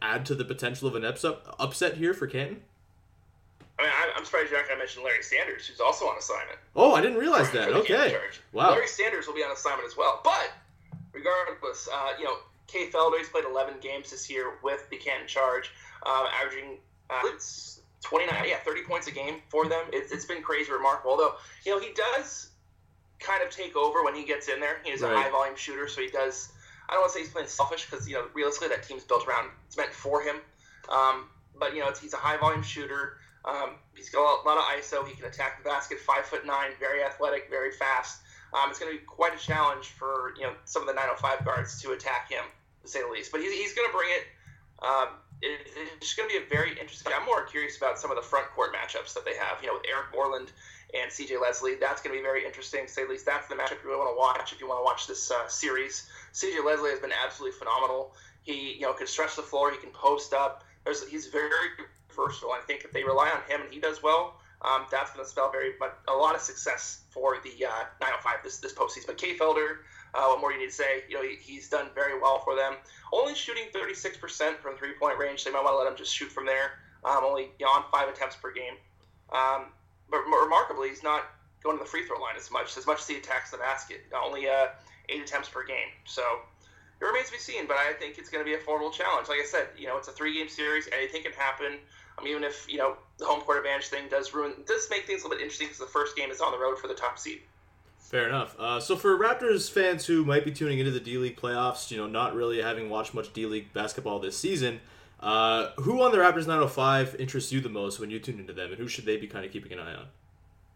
add 0.00 0.24
to 0.26 0.34
the 0.34 0.44
potential 0.44 0.88
of 0.88 0.94
an 0.94 1.04
upset 1.04 1.96
here 1.96 2.14
for 2.14 2.26
Canton? 2.26 2.62
I 3.78 3.82
mean, 3.82 3.92
I'm 4.16 4.24
surprised 4.24 4.50
you're 4.50 4.58
not 4.58 4.68
going 4.68 4.78
to 4.78 4.84
mention 4.84 5.02
Larry 5.04 5.22
Sanders, 5.22 5.66
who's 5.66 5.80
also 5.80 6.06
on 6.06 6.16
assignment. 6.16 6.58
Oh, 6.74 6.94
I 6.94 7.02
didn't 7.02 7.18
realize 7.18 7.50
that. 7.52 7.68
Okay. 7.68 8.16
Wow. 8.52 8.70
Larry 8.70 8.88
Sanders 8.88 9.26
will 9.26 9.34
be 9.34 9.42
on 9.42 9.52
assignment 9.52 9.86
as 9.86 9.96
well. 9.96 10.20
But 10.24 10.50
regardless, 11.12 11.88
uh, 11.92 12.12
you 12.18 12.24
know, 12.24 12.36
Kay 12.66 12.88
Felder, 12.90 13.18
he's 13.18 13.28
played 13.28 13.44
11 13.44 13.74
games 13.82 14.10
this 14.10 14.30
year 14.30 14.54
with 14.62 14.88
the 14.90 14.96
Canton 14.96 15.28
Charge, 15.28 15.72
uh, 16.04 16.26
averaging 16.42 16.78
uh, 17.10 17.22
29, 18.02 18.44
yeah, 18.48 18.56
30 18.64 18.82
points 18.84 19.06
a 19.08 19.12
game 19.12 19.36
for 19.50 19.68
them. 19.68 19.84
It's, 19.92 20.10
it's 20.10 20.24
been 20.24 20.42
crazy, 20.42 20.72
remarkable. 20.72 21.12
Although, 21.12 21.34
you 21.64 21.72
know, 21.72 21.78
he 21.78 21.92
does 21.92 22.50
kind 23.18 23.42
of 23.42 23.50
take 23.50 23.76
over 23.76 24.04
when 24.04 24.14
he 24.14 24.24
gets 24.24 24.48
in 24.48 24.60
there. 24.60 24.78
He's 24.84 25.02
right. 25.02 25.12
a 25.12 25.16
high 25.16 25.30
volume 25.30 25.56
shooter, 25.56 25.88
so 25.88 26.00
he 26.00 26.08
does. 26.08 26.52
I 26.88 26.92
don't 26.92 27.02
want 27.02 27.12
to 27.12 27.18
say 27.18 27.24
he's 27.24 27.32
playing 27.32 27.48
selfish 27.48 27.86
because 27.90 28.08
you 28.08 28.14
know 28.14 28.26
realistically 28.34 28.68
that 28.68 28.86
team's 28.86 29.04
built 29.04 29.26
around. 29.26 29.50
It's 29.66 29.76
meant 29.76 29.92
for 29.92 30.22
him. 30.22 30.36
Um, 30.88 31.28
but 31.58 31.74
you 31.74 31.80
know, 31.80 31.90
he's 32.00 32.14
a 32.14 32.18
high 32.18 32.36
volume 32.36 32.62
shooter. 32.62 33.18
Um, 33.46 33.70
he's 33.94 34.10
got 34.10 34.44
a 34.44 34.48
lot 34.48 34.58
of 34.58 34.64
ISO. 34.64 35.06
He 35.06 35.14
can 35.14 35.24
attack 35.26 35.62
the 35.62 35.68
basket. 35.68 35.98
Five 36.00 36.24
foot 36.24 36.44
nine, 36.44 36.70
very 36.80 37.02
athletic, 37.02 37.48
very 37.48 37.70
fast. 37.70 38.20
Um, 38.52 38.70
it's 38.70 38.78
going 38.78 38.92
to 38.92 38.98
be 38.98 39.04
quite 39.04 39.34
a 39.34 39.38
challenge 39.38 39.86
for 39.86 40.34
you 40.36 40.42
know 40.42 40.52
some 40.64 40.82
of 40.82 40.88
the 40.88 40.94
905 40.94 41.44
guards 41.44 41.80
to 41.82 41.92
attack 41.92 42.30
him, 42.30 42.44
to 42.82 42.88
say 42.88 43.02
the 43.02 43.08
least. 43.08 43.30
But 43.32 43.40
he's, 43.40 43.52
he's 43.52 43.74
going 43.74 43.88
to 43.88 43.96
bring 43.96 44.10
it. 44.10 44.24
Um, 44.82 45.08
it, 45.42 45.60
it's 45.96 46.14
going 46.14 46.28
to 46.28 46.38
be 46.38 46.44
a 46.44 46.48
very 46.48 46.70
interesting. 46.70 47.12
I'm 47.14 47.26
more 47.26 47.44
curious 47.44 47.76
about 47.76 47.98
some 47.98 48.10
of 48.10 48.16
the 48.16 48.22
front 48.22 48.48
court 48.54 48.74
matchups 48.74 49.14
that 49.14 49.24
they 49.24 49.36
have. 49.36 49.62
You 49.62 49.68
know, 49.68 49.74
with 49.74 49.86
Eric 49.88 50.06
Moreland 50.12 50.50
and 50.94 51.10
CJ 51.10 51.40
Leslie. 51.40 51.74
That's 51.74 52.02
going 52.02 52.14
to 52.14 52.18
be 52.18 52.22
very 52.22 52.44
interesting. 52.44 52.86
To 52.86 52.92
say 52.92 53.04
the 53.04 53.10
least, 53.10 53.26
that's 53.26 53.48
the 53.48 53.54
matchup 53.54 53.82
you 53.82 53.90
really 53.90 53.98
want 53.98 54.14
to 54.14 54.18
watch 54.18 54.52
if 54.52 54.60
you 54.60 54.68
want 54.68 54.80
to 54.80 54.84
watch 54.84 55.06
this 55.06 55.30
uh, 55.30 55.46
series. 55.48 56.08
CJ 56.32 56.64
Leslie 56.64 56.90
has 56.90 57.00
been 57.00 57.12
absolutely 57.12 57.58
phenomenal. 57.58 58.14
He 58.42 58.74
you 58.74 58.82
know 58.82 58.92
can 58.92 59.06
stretch 59.06 59.36
the 59.36 59.42
floor. 59.42 59.70
He 59.70 59.78
can 59.78 59.90
post 59.90 60.32
up. 60.32 60.64
There's, 60.84 61.06
he's 61.08 61.26
very 61.26 61.50
I 62.18 62.60
think 62.66 62.84
if 62.84 62.92
they 62.92 63.04
rely 63.04 63.28
on 63.28 63.40
him 63.50 63.62
and 63.62 63.72
he 63.72 63.80
does 63.80 64.02
well, 64.02 64.40
um, 64.62 64.86
that's 64.90 65.12
going 65.12 65.24
to 65.24 65.30
spell 65.30 65.50
very 65.52 65.72
but 65.78 65.98
a 66.08 66.12
lot 66.12 66.34
of 66.34 66.40
success 66.40 67.02
for 67.10 67.36
the 67.44 67.66
uh, 67.66 67.84
905 68.00 68.36
this 68.42 68.58
this 68.58 68.72
postseason. 68.72 69.06
But 69.06 69.18
Kay 69.18 69.36
Felder, 69.36 69.78
uh, 70.14 70.26
what 70.26 70.40
more 70.40 70.50
do 70.50 70.56
you 70.56 70.62
need 70.62 70.70
to 70.70 70.74
say? 70.74 71.04
You 71.08 71.16
know, 71.16 71.22
he, 71.22 71.36
he's 71.36 71.68
done 71.68 71.88
very 71.94 72.18
well 72.18 72.40
for 72.40 72.56
them. 72.56 72.74
Only 73.12 73.34
shooting 73.34 73.64
36% 73.74 74.58
from 74.58 74.76
three 74.76 74.94
point 74.98 75.18
range. 75.18 75.44
They 75.44 75.50
might 75.50 75.62
want 75.62 75.74
to 75.74 75.78
let 75.78 75.88
him 75.88 75.96
just 75.96 76.14
shoot 76.14 76.32
from 76.32 76.46
there. 76.46 76.78
Um, 77.04 77.22
only 77.24 77.50
you 77.58 77.66
on 77.66 77.84
five 77.92 78.08
attempts 78.08 78.36
per 78.36 78.52
game. 78.52 78.74
Um, 79.30 79.66
but 80.10 80.20
remarkably, 80.24 80.88
he's 80.88 81.02
not 81.02 81.24
going 81.62 81.78
to 81.78 81.84
the 81.84 81.88
free 81.88 82.06
throw 82.06 82.20
line 82.20 82.36
as 82.36 82.50
much 82.50 82.76
as 82.76 82.86
much 82.86 83.00
as 83.00 83.08
he 83.08 83.16
attacks 83.16 83.50
the 83.50 83.58
basket. 83.58 84.00
Only 84.14 84.48
uh, 84.48 84.68
eight 85.08 85.22
attempts 85.22 85.48
per 85.48 85.64
game. 85.64 85.88
So 86.04 86.22
it 87.00 87.04
remains 87.04 87.26
to 87.26 87.32
be 87.32 87.38
seen. 87.38 87.66
But 87.66 87.76
I 87.76 87.92
think 87.92 88.18
it's 88.18 88.30
going 88.30 88.44
to 88.44 88.48
be 88.48 88.54
a 88.54 88.58
formidable 88.58 88.92
challenge. 88.92 89.28
Like 89.28 89.40
I 89.40 89.44
said, 89.44 89.68
you 89.76 89.86
know, 89.86 89.96
it's 89.96 90.08
a 90.08 90.12
three 90.12 90.34
game 90.34 90.48
series. 90.48 90.88
Anything 90.92 91.22
can 91.22 91.32
happen. 91.32 91.78
Um, 92.18 92.26
even 92.26 92.44
if 92.44 92.66
you 92.68 92.78
know 92.78 92.96
the 93.18 93.24
home 93.24 93.40
court 93.40 93.58
advantage 93.58 93.88
thing 93.88 94.08
does 94.08 94.32
ruin, 94.34 94.54
does 94.66 94.88
make 94.90 95.06
things 95.06 95.22
a 95.22 95.24
little 95.24 95.38
bit 95.38 95.42
interesting 95.42 95.68
because 95.68 95.80
the 95.80 95.86
first 95.86 96.16
game 96.16 96.30
is 96.30 96.40
on 96.40 96.52
the 96.52 96.58
road 96.58 96.78
for 96.78 96.88
the 96.88 96.94
top 96.94 97.18
seed. 97.18 97.40
Fair 97.98 98.28
enough. 98.28 98.54
Uh, 98.58 98.78
so 98.78 98.94
for 98.94 99.18
Raptors 99.18 99.70
fans 99.70 100.06
who 100.06 100.24
might 100.24 100.44
be 100.44 100.52
tuning 100.52 100.78
into 100.78 100.92
the 100.92 101.00
D 101.00 101.18
League 101.18 101.36
playoffs, 101.36 101.90
you 101.90 101.96
know, 101.96 102.06
not 102.06 102.34
really 102.34 102.62
having 102.62 102.88
watched 102.88 103.14
much 103.14 103.32
D 103.32 103.46
League 103.46 103.72
basketball 103.72 104.20
this 104.20 104.36
season, 104.36 104.80
uh, 105.20 105.70
who 105.78 106.02
on 106.02 106.12
the 106.12 106.18
Raptors 106.18 106.46
905 106.46 107.16
interests 107.18 107.52
you 107.52 107.60
the 107.60 107.68
most 107.68 107.98
when 107.98 108.10
you 108.10 108.20
tune 108.20 108.38
into 108.38 108.52
them, 108.52 108.70
and 108.70 108.78
who 108.78 108.86
should 108.86 109.06
they 109.06 109.16
be 109.16 109.26
kind 109.26 109.44
of 109.44 109.50
keeping 109.50 109.72
an 109.72 109.80
eye 109.80 109.94
on? 109.94 110.06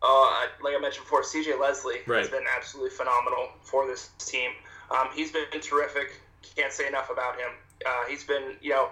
Uh, 0.02 0.46
like 0.62 0.74
I 0.76 0.80
mentioned 0.80 1.04
before, 1.04 1.22
CJ 1.22 1.60
Leslie 1.60 1.98
right. 2.06 2.20
has 2.20 2.28
been 2.28 2.44
absolutely 2.56 2.90
phenomenal 2.90 3.48
for 3.62 3.86
this 3.86 4.10
team. 4.18 4.50
Um, 4.90 5.08
he's 5.14 5.30
been 5.30 5.44
terrific. 5.60 6.20
Can't 6.56 6.72
say 6.72 6.88
enough 6.88 7.10
about 7.10 7.38
him. 7.38 7.50
Uh, 7.86 8.06
he's 8.08 8.24
been, 8.24 8.56
you 8.60 8.70
know, 8.70 8.88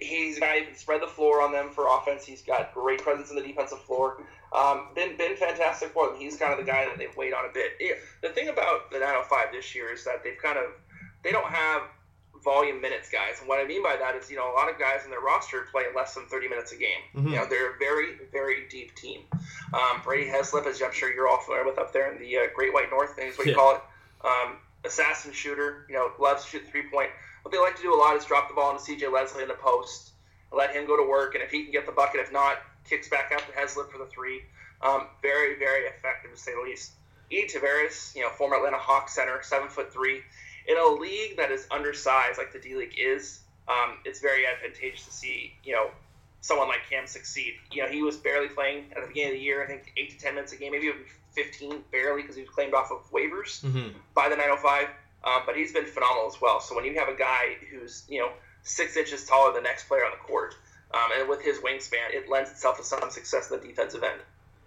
he's 0.00 0.36
a 0.36 0.40
guy 0.40 0.60
who 0.60 0.66
can 0.66 0.76
spread 0.76 1.02
the 1.02 1.06
floor 1.06 1.42
on 1.42 1.52
them 1.52 1.70
for 1.70 1.86
offense. 1.88 2.24
He's 2.24 2.42
got 2.42 2.72
great 2.74 3.02
presence 3.02 3.30
in 3.30 3.36
the 3.36 3.42
defensive 3.42 3.80
floor. 3.80 4.22
Um, 4.52 4.88
been 4.94 5.16
been 5.16 5.36
fantastic 5.36 5.90
for 5.90 6.08
them. 6.08 6.18
He's 6.18 6.36
kind 6.36 6.52
of 6.52 6.58
the 6.58 6.70
guy 6.70 6.84
that 6.84 6.98
they've 6.98 7.16
weighed 7.16 7.32
on 7.32 7.46
a 7.46 7.52
bit. 7.52 7.72
Yeah, 7.80 7.94
the 8.22 8.28
thing 8.28 8.48
about 8.48 8.90
the 8.90 8.98
905 8.98 9.52
this 9.52 9.74
year 9.74 9.92
is 9.92 10.04
that 10.04 10.22
they've 10.22 10.36
kind 10.40 10.58
of 10.58 10.64
they 11.22 11.32
don't 11.32 11.46
have 11.46 11.82
volume 12.44 12.80
minutes 12.80 13.08
guys, 13.08 13.40
and 13.40 13.48
what 13.48 13.60
I 13.60 13.66
mean 13.66 13.82
by 13.82 13.96
that 13.96 14.14
is 14.14 14.30
you 14.30 14.36
know 14.36 14.52
a 14.52 14.54
lot 14.54 14.70
of 14.70 14.78
guys 14.78 15.04
in 15.04 15.10
their 15.10 15.20
roster 15.20 15.66
play 15.72 15.84
less 15.94 16.14
than 16.14 16.26
30 16.26 16.48
minutes 16.48 16.72
a 16.72 16.76
game. 16.76 17.00
Mm-hmm. 17.14 17.28
You 17.28 17.36
know 17.36 17.46
they're 17.46 17.74
a 17.74 17.78
very 17.78 18.16
very 18.30 18.68
deep 18.68 18.94
team. 18.94 19.22
Um, 19.72 20.02
Brady 20.04 20.30
Heslip, 20.30 20.66
as 20.66 20.82
I'm 20.82 20.92
sure 20.92 21.12
you're 21.12 21.28
all 21.28 21.40
familiar 21.40 21.64
with 21.64 21.78
up 21.78 21.92
there 21.92 22.12
in 22.12 22.20
the 22.20 22.36
uh, 22.36 22.40
Great 22.54 22.74
White 22.74 22.90
North, 22.90 23.18
is 23.18 23.38
what 23.38 23.46
you 23.46 23.54
call 23.54 23.76
it. 23.76 23.82
Um, 24.24 24.58
assassin 24.84 25.32
shooter. 25.32 25.86
You 25.88 25.94
know 25.94 26.10
loves 26.18 26.44
to 26.44 26.50
shoot 26.50 26.62
three 26.70 26.90
point 26.90 27.10
what 27.42 27.52
they 27.52 27.58
like 27.58 27.76
to 27.76 27.82
do 27.82 27.94
a 27.94 27.96
lot 27.98 28.16
is 28.16 28.24
drop 28.24 28.48
the 28.48 28.54
ball 28.54 28.70
into 28.76 28.82
CJ 28.82 29.12
Leslie 29.12 29.42
in 29.42 29.48
the 29.48 29.54
post, 29.54 30.10
let 30.52 30.74
him 30.74 30.86
go 30.86 30.96
to 30.96 31.08
work, 31.08 31.34
and 31.34 31.42
if 31.42 31.50
he 31.50 31.62
can 31.64 31.72
get 31.72 31.86
the 31.86 31.92
bucket, 31.92 32.20
if 32.20 32.32
not, 32.32 32.58
kicks 32.88 33.08
back 33.08 33.32
out 33.32 33.40
to 33.40 33.52
Heslip 33.52 33.90
for 33.90 33.98
the 33.98 34.06
three. 34.06 34.42
Um, 34.82 35.06
very, 35.22 35.58
very 35.58 35.84
effective 35.86 36.32
to 36.32 36.36
say 36.36 36.52
the 36.54 36.60
least. 36.60 36.92
E. 37.30 37.46
Tavares, 37.46 38.14
you 38.14 38.22
know, 38.22 38.30
former 38.30 38.56
Atlanta 38.56 38.76
Hawks 38.78 39.14
center, 39.14 39.40
seven 39.42 39.68
foot 39.68 39.92
three, 39.92 40.20
in 40.68 40.76
a 40.76 40.86
league 40.86 41.36
that 41.38 41.50
is 41.50 41.66
undersized 41.70 42.36
like 42.38 42.52
the 42.52 42.58
D 42.58 42.74
League 42.74 42.94
is. 42.98 43.40
Um, 43.68 43.98
it's 44.04 44.20
very 44.20 44.44
advantageous 44.46 45.06
to 45.06 45.12
see, 45.12 45.54
you 45.64 45.72
know, 45.72 45.86
someone 46.40 46.66
like 46.68 46.80
Cam 46.90 47.06
succeed. 47.06 47.54
You 47.70 47.84
know, 47.84 47.88
he 47.88 48.02
was 48.02 48.16
barely 48.16 48.48
playing 48.48 48.86
at 48.94 49.00
the 49.02 49.06
beginning 49.08 49.34
of 49.34 49.38
the 49.38 49.44
year. 49.44 49.62
I 49.62 49.66
think 49.66 49.92
eight 49.96 50.10
to 50.10 50.18
ten 50.18 50.34
minutes 50.34 50.52
a 50.52 50.56
game, 50.56 50.72
maybe 50.72 50.86
even 50.86 51.00
fifteen, 51.30 51.82
barely 51.92 52.20
because 52.22 52.34
he 52.36 52.42
was 52.42 52.50
claimed 52.50 52.74
off 52.74 52.90
of 52.90 52.98
waivers 53.12 53.62
Mm-hmm. 53.64 53.96
by 54.14 54.28
the 54.28 54.36
905. 54.36 54.88
Um, 55.24 55.42
but 55.46 55.56
he's 55.56 55.72
been 55.72 55.86
phenomenal 55.86 56.26
as 56.26 56.40
well. 56.40 56.60
So 56.60 56.74
when 56.74 56.84
you 56.84 56.98
have 56.98 57.08
a 57.08 57.16
guy 57.16 57.56
who's 57.70 58.04
you 58.08 58.18
know 58.18 58.30
six 58.62 58.96
inches 58.96 59.24
taller 59.24 59.52
than 59.52 59.62
the 59.62 59.68
next 59.68 59.88
player 59.88 60.04
on 60.04 60.10
the 60.10 60.16
court, 60.18 60.54
um, 60.94 61.10
and 61.18 61.28
with 61.28 61.40
his 61.40 61.58
wingspan, 61.58 62.12
it 62.12 62.28
lends 62.28 62.50
itself 62.50 62.76
to 62.78 62.84
some 62.84 63.10
success 63.10 63.50
in 63.50 63.60
the 63.60 63.66
defensive 63.66 64.02
end. 64.02 64.20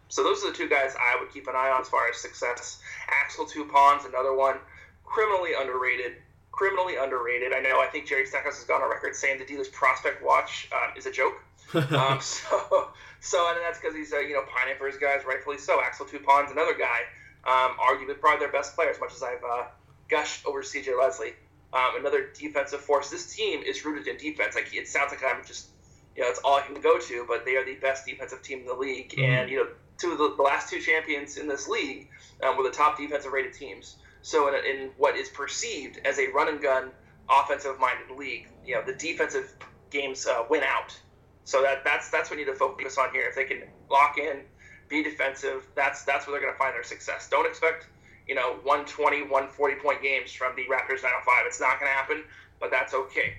So 0.08 0.24
those 0.24 0.44
are 0.44 0.52
the 0.52 0.58
two 0.58 0.70
guys 0.70 0.96
I 1.00 1.20
would 1.20 1.32
keep 1.32 1.48
an 1.48 1.56
eye 1.56 1.70
on 1.70 1.82
as 1.82 1.90
far 1.90 2.08
as 2.10 2.18
success. 2.18 2.82
Axel 3.08 3.46
Toupane's 3.46 4.06
another 4.06 4.34
one, 4.34 4.58
criminally 5.04 5.52
underrated. 5.60 6.14
Criminally 6.52 6.96
underrated. 6.96 7.54
I 7.54 7.60
know. 7.60 7.82
I 7.82 7.88
think 7.88 8.08
Jerry 8.08 8.26
Stackhouse 8.26 8.56
has 8.56 8.64
gone 8.64 8.82
on 8.82 8.90
record 8.90 9.16
saying 9.16 9.40
the 9.40 9.46
D 9.46 9.58
League's 9.58 9.68
prospect 9.70 10.24
watch 10.24 10.70
uh, 10.72 10.92
is 10.96 11.06
a 11.06 11.12
joke. 11.12 11.44
um, 11.74 12.22
so, 12.22 12.90
so 13.20 13.50
and 13.50 13.60
that's 13.62 13.80
because 13.80 13.96
he's 13.96 14.14
uh, 14.14 14.20
you 14.20 14.34
know 14.34 14.44
pining 14.44 14.78
for 14.78 14.88
his 14.88 14.98
guys, 14.98 15.26
rightfully 15.28 15.58
so. 15.58 15.82
Axel 15.82 16.06
Toupane's 16.06 16.52
another 16.52 16.74
guy, 16.74 17.02
um, 17.44 17.76
arguably 17.78 18.18
probably 18.18 18.40
their 18.40 18.52
best 18.54 18.76
player, 18.76 18.90
as 18.90 19.00
much 19.02 19.14
as 19.14 19.22
I've 19.22 19.44
uh, 19.44 19.64
gushed 20.10 20.46
over 20.46 20.64
C.J. 20.64 20.94
Leslie. 20.96 21.34
Um, 21.74 22.00
another 22.00 22.30
defensive 22.38 22.82
force. 22.82 23.10
This 23.10 23.36
team 23.36 23.62
is 23.64 23.84
rooted 23.84 24.08
in 24.08 24.18
defense. 24.18 24.56
Like 24.56 24.74
it 24.74 24.88
sounds 24.88 25.12
like 25.12 25.22
I'm 25.24 25.44
just 25.46 25.68
you 26.16 26.24
know 26.24 26.30
it's 26.30 26.40
all 26.44 26.56
I 26.56 26.62
can 26.62 26.80
go 26.80 27.00
to, 27.00 27.26
but 27.28 27.44
they 27.46 27.56
are 27.58 27.66
the 27.66 27.76
best 27.76 28.06
defensive 28.06 28.42
team 28.42 28.60
in 28.60 28.66
the 28.66 28.74
league, 28.74 29.12
Mhm. 29.12 29.24
and 29.24 29.50
you 29.50 29.58
know 29.58 29.68
two 29.98 30.12
of 30.12 30.18
the, 30.18 30.36
the 30.36 30.42
last 30.42 30.70
two 30.70 30.80
champions 30.80 31.38
in 31.38 31.48
this 31.48 31.68
league 31.68 32.10
um, 32.44 32.56
were 32.58 32.64
the 32.64 32.70
top 32.72 32.98
defensive 32.98 33.32
rated 33.32 33.54
teams. 33.54 33.98
So 34.22 34.48
in, 34.48 34.56
in 34.66 34.90
what 34.98 35.16
is 35.18 35.30
perceived 35.30 36.00
as 36.06 36.18
a 36.20 36.28
run 36.28 36.48
and 36.48 36.62
gun 36.62 36.92
offensive 37.30 37.78
minded 37.80 38.16
league, 38.16 38.48
you 38.66 38.76
know 38.76 38.84
the 38.86 38.94
defensive 38.94 39.54
games 39.90 40.26
uh, 40.28 40.44
win 40.50 40.64
out. 40.64 40.98
So 41.44 41.62
that 41.62 41.84
that's 41.84 42.10
that's 42.10 42.30
what 42.30 42.38
we 42.38 42.46
need 42.46 42.52
to 42.52 42.58
focus 42.58 42.98
on 42.98 43.12
here. 43.12 43.28
If 43.28 43.36
they 43.36 43.44
can 43.44 43.64
lock 43.90 44.18
in, 44.18 44.42
be 44.88 45.04
defensive, 45.04 45.68
that's 45.76 46.04
that's 46.06 46.26
where 46.26 46.34
they're 46.40 46.48
going 46.48 46.54
to 46.54 46.58
find 46.58 46.74
their 46.74 46.84
success. 46.84 47.28
Don't 47.30 47.46
expect 47.46 47.88
you 48.28 48.36
know 48.36 48.60
120, 48.64 49.24
140 49.24 49.76
point 49.76 50.02
games 50.02 50.32
from 50.32 50.56
the 50.56 50.64
Raptors 50.64 51.04
905. 51.04 51.46
It's 51.46 51.60
not 51.60 51.80
going 51.80 51.92
to 51.92 51.96
happen, 51.96 52.24
but 52.60 52.72
that's 52.72 52.94
okay. 52.94 53.36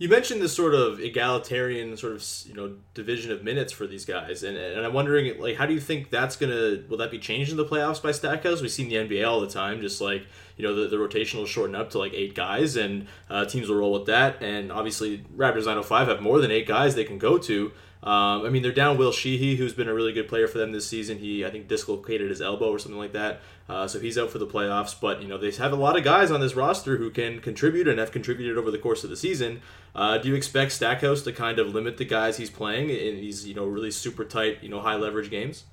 You 0.00 0.08
mentioned 0.08 0.40
this 0.40 0.54
sort 0.54 0.74
of 0.76 1.00
egalitarian 1.00 1.96
sort 1.96 2.12
of 2.12 2.24
you 2.46 2.54
know 2.54 2.76
division 2.94 3.32
of 3.32 3.42
minutes 3.42 3.72
for 3.72 3.84
these 3.84 4.04
guys, 4.04 4.44
and, 4.44 4.56
and 4.56 4.86
I'm 4.86 4.92
wondering 4.92 5.40
like 5.40 5.56
how 5.56 5.66
do 5.66 5.74
you 5.74 5.80
think 5.80 6.10
that's 6.10 6.36
gonna 6.36 6.84
will 6.88 6.98
that 6.98 7.10
be 7.10 7.18
changed 7.18 7.50
in 7.50 7.56
the 7.56 7.64
playoffs 7.64 8.00
by 8.00 8.12
Stackhouse? 8.12 8.62
We've 8.62 8.70
seen 8.70 8.88
the 8.88 8.94
NBA 8.94 9.28
all 9.28 9.40
the 9.40 9.48
time, 9.48 9.80
just 9.80 10.00
like 10.00 10.24
you 10.56 10.64
know 10.64 10.72
the, 10.72 10.86
the 10.86 10.98
rotation 11.00 11.40
will 11.40 11.46
shorten 11.46 11.74
up 11.74 11.90
to 11.90 11.98
like 11.98 12.14
eight 12.14 12.36
guys, 12.36 12.76
and 12.76 13.08
uh, 13.28 13.44
teams 13.46 13.68
will 13.68 13.78
roll 13.78 13.92
with 13.92 14.06
that. 14.06 14.40
And 14.40 14.70
obviously 14.70 15.18
Raptors 15.36 15.66
905 15.66 16.06
have 16.06 16.22
more 16.22 16.40
than 16.40 16.52
eight 16.52 16.68
guys 16.68 16.94
they 16.94 17.04
can 17.04 17.18
go 17.18 17.36
to. 17.38 17.72
Um, 18.00 18.46
I 18.46 18.48
mean, 18.50 18.62
they're 18.62 18.70
down 18.70 18.96
Will 18.96 19.10
Sheehey, 19.10 19.56
who's 19.56 19.72
been 19.74 19.88
a 19.88 19.94
really 19.94 20.12
good 20.12 20.28
player 20.28 20.46
for 20.46 20.58
them 20.58 20.70
this 20.70 20.86
season. 20.86 21.18
He, 21.18 21.44
I 21.44 21.50
think, 21.50 21.66
dislocated 21.66 22.30
his 22.30 22.40
elbow 22.40 22.70
or 22.70 22.78
something 22.78 22.98
like 22.98 23.12
that, 23.12 23.40
uh, 23.68 23.88
so 23.88 23.98
he's 23.98 24.16
out 24.16 24.30
for 24.30 24.38
the 24.38 24.46
playoffs. 24.46 24.94
But 24.98 25.20
you 25.20 25.26
know, 25.26 25.36
they 25.36 25.50
have 25.50 25.72
a 25.72 25.76
lot 25.76 25.98
of 25.98 26.04
guys 26.04 26.30
on 26.30 26.40
this 26.40 26.54
roster 26.54 26.96
who 26.98 27.10
can 27.10 27.40
contribute 27.40 27.88
and 27.88 27.98
have 27.98 28.12
contributed 28.12 28.56
over 28.56 28.70
the 28.70 28.78
course 28.78 29.02
of 29.02 29.10
the 29.10 29.16
season. 29.16 29.62
Uh, 29.96 30.16
do 30.18 30.28
you 30.28 30.36
expect 30.36 30.70
Stackhouse 30.72 31.22
to 31.22 31.32
kind 31.32 31.58
of 31.58 31.74
limit 31.74 31.96
the 31.96 32.04
guys 32.04 32.36
he's 32.36 32.50
playing 32.50 32.88
in 32.90 33.16
these, 33.16 33.48
you 33.48 33.54
know, 33.54 33.64
really 33.66 33.90
super 33.90 34.24
tight, 34.24 34.58
you 34.62 34.68
know, 34.68 34.80
high 34.80 34.94
leverage 34.94 35.28
games? 35.28 35.64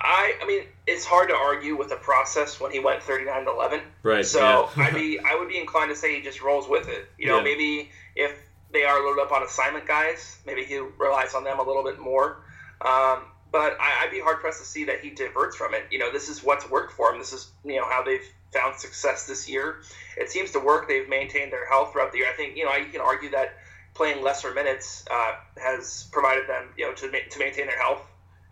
I 0.00 0.34
I 0.40 0.46
mean 0.46 0.62
it's 0.86 1.04
hard 1.04 1.28
to 1.28 1.34
argue 1.34 1.76
with 1.76 1.88
the 1.88 1.96
process 1.96 2.60
when 2.60 2.70
he 2.70 2.78
went 2.78 3.02
39 3.02 3.44
to 3.44 3.50
11. 3.50 3.80
Right. 4.02 4.24
So 4.24 4.70
yeah. 4.76 4.84
I'd 4.84 4.94
be 4.94 5.18
I 5.18 5.34
would 5.38 5.48
be 5.48 5.58
inclined 5.58 5.90
to 5.90 5.96
say 5.96 6.14
he 6.16 6.22
just 6.22 6.40
rolls 6.40 6.68
with 6.68 6.88
it. 6.88 7.08
You 7.18 7.26
know, 7.26 7.38
Yeah. 7.38 7.44
maybe 7.44 7.90
if 8.14 8.32
they 8.72 8.84
are 8.84 9.04
loaded 9.04 9.22
up 9.22 9.32
on 9.32 9.42
assignment 9.42 9.86
guys, 9.86 10.38
maybe 10.46 10.64
he 10.64 10.78
relies 10.98 11.34
on 11.34 11.44
them 11.44 11.58
a 11.58 11.62
little 11.62 11.84
bit 11.84 11.98
more. 11.98 12.44
Um, 12.80 13.24
but 13.50 13.76
I, 13.80 14.04
I'd 14.04 14.10
be 14.10 14.20
hard 14.20 14.40
pressed 14.40 14.60
to 14.60 14.66
see 14.66 14.84
that 14.84 15.00
he 15.00 15.10
diverts 15.10 15.56
from 15.56 15.74
it. 15.74 15.84
You 15.90 15.98
know, 15.98 16.12
this 16.12 16.28
is 16.28 16.44
what's 16.44 16.68
worked 16.68 16.92
for 16.92 17.12
him. 17.12 17.18
This 17.18 17.32
is 17.32 17.50
you 17.64 17.76
know 17.76 17.88
how 17.88 18.02
they've 18.02 18.24
found 18.52 18.78
success 18.78 19.26
this 19.26 19.48
year. 19.48 19.80
It 20.16 20.30
seems 20.30 20.50
to 20.52 20.60
work. 20.60 20.88
They've 20.88 21.08
maintained 21.08 21.52
their 21.52 21.66
health 21.68 21.92
throughout 21.92 22.12
the 22.12 22.18
year. 22.18 22.28
I 22.28 22.36
think 22.36 22.56
you 22.56 22.64
know 22.64 22.74
you 22.76 22.86
can 22.86 23.00
argue 23.00 23.30
that 23.30 23.56
playing 23.94 24.22
lesser 24.22 24.52
minutes 24.52 25.04
uh, 25.10 25.32
has 25.56 26.08
provided 26.12 26.46
them 26.46 26.68
you 26.76 26.86
know 26.86 26.94
to, 26.94 27.10
ma- 27.10 27.18
to 27.30 27.38
maintain 27.38 27.66
their 27.66 27.78
health, 27.78 28.02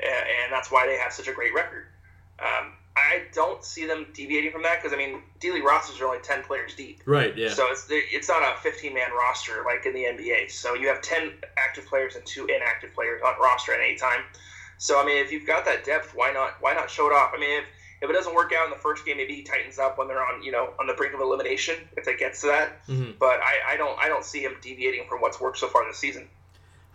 a- 0.00 0.07
and 0.07 0.52
that's 0.52 0.70
why 0.70 0.87
they 0.87 0.96
have 0.96 1.12
such 1.12 1.29
a 1.29 1.33
great 1.33 1.55
record. 1.55 1.87
Um, 2.38 2.72
I 2.96 3.24
don't 3.32 3.62
see 3.62 3.87
them 3.87 4.06
deviating 4.14 4.50
from 4.52 4.62
that 4.62 4.80
because 4.82 4.94
I 4.94 4.96
mean, 4.96 5.20
D 5.38 5.52
League 5.52 5.64
rosters 5.64 6.00
are 6.00 6.06
only 6.06 6.20
ten 6.20 6.42
players 6.42 6.74
deep. 6.74 7.02
right. 7.06 7.37
Yeah. 7.37 7.50
So 7.50 7.66
it's 7.70 7.87
it's 7.90 8.28
not 8.28 8.42
a 8.42 8.59
15 8.62 8.94
man 8.94 9.11
roster 9.12 9.62
like 9.66 9.85
in 9.85 9.92
the 9.92 10.04
NBA. 10.04 10.50
So 10.50 10.74
you 10.74 10.88
have 10.88 11.02
10 11.02 11.32
active 11.59 11.87
players 11.87 12.16
and 12.16 12.24
two 12.24 12.46
inactive 12.46 12.94
players 12.94 13.20
on 13.22 13.35
roster 13.40 13.72
at 13.74 13.80
any 13.80 13.96
time. 13.96 14.20
So 14.78 15.00
I 15.00 15.04
mean, 15.04 15.18
if 15.18 15.30
you've 15.30 15.46
got 15.46 15.64
that 15.66 15.85
depth, 15.85 16.12
why 16.14 16.32
not 16.32 16.54
why 16.61 16.72
not 16.74 16.90
show 16.90 17.06
it 17.06 17.12
off? 17.12 17.32
I 17.35 17.38
mean, 17.38 17.50
if, 17.59 17.64
if 18.02 18.11
it 18.11 18.12
doesn't 18.12 18.35
work 18.35 18.52
out 18.52 18.64
in 18.64 18.70
the 18.70 18.76
first 18.78 19.04
game, 19.06 19.18
maybe 19.18 19.35
he 19.35 19.42
tightens 19.42 19.78
up 19.78 19.98
when 19.98 20.09
they're 20.09 20.24
on 20.24 20.42
you 20.42 20.52
know 20.52 20.70
on 20.80 20.87
the 20.87 20.94
brink 20.94 21.12
of 21.14 21.20
elimination 21.20 21.76
if 21.96 22.09
it 22.09 22.18
gets 22.18 22.40
to 22.42 22.46
that. 22.48 22.87
Mhm. 22.88 23.18
But 23.18 23.40
I, 23.42 23.74
I 23.74 23.76
don't 23.76 23.98
I 23.98 24.09
don't 24.09 24.24
see 24.24 24.40
him 24.40 24.56
deviating 24.62 25.04
from 25.09 25.20
what's 25.20 25.38
worked 25.40 25.59
so 25.59 25.68
far 25.68 25.85
this 25.87 25.98
season. 25.98 26.28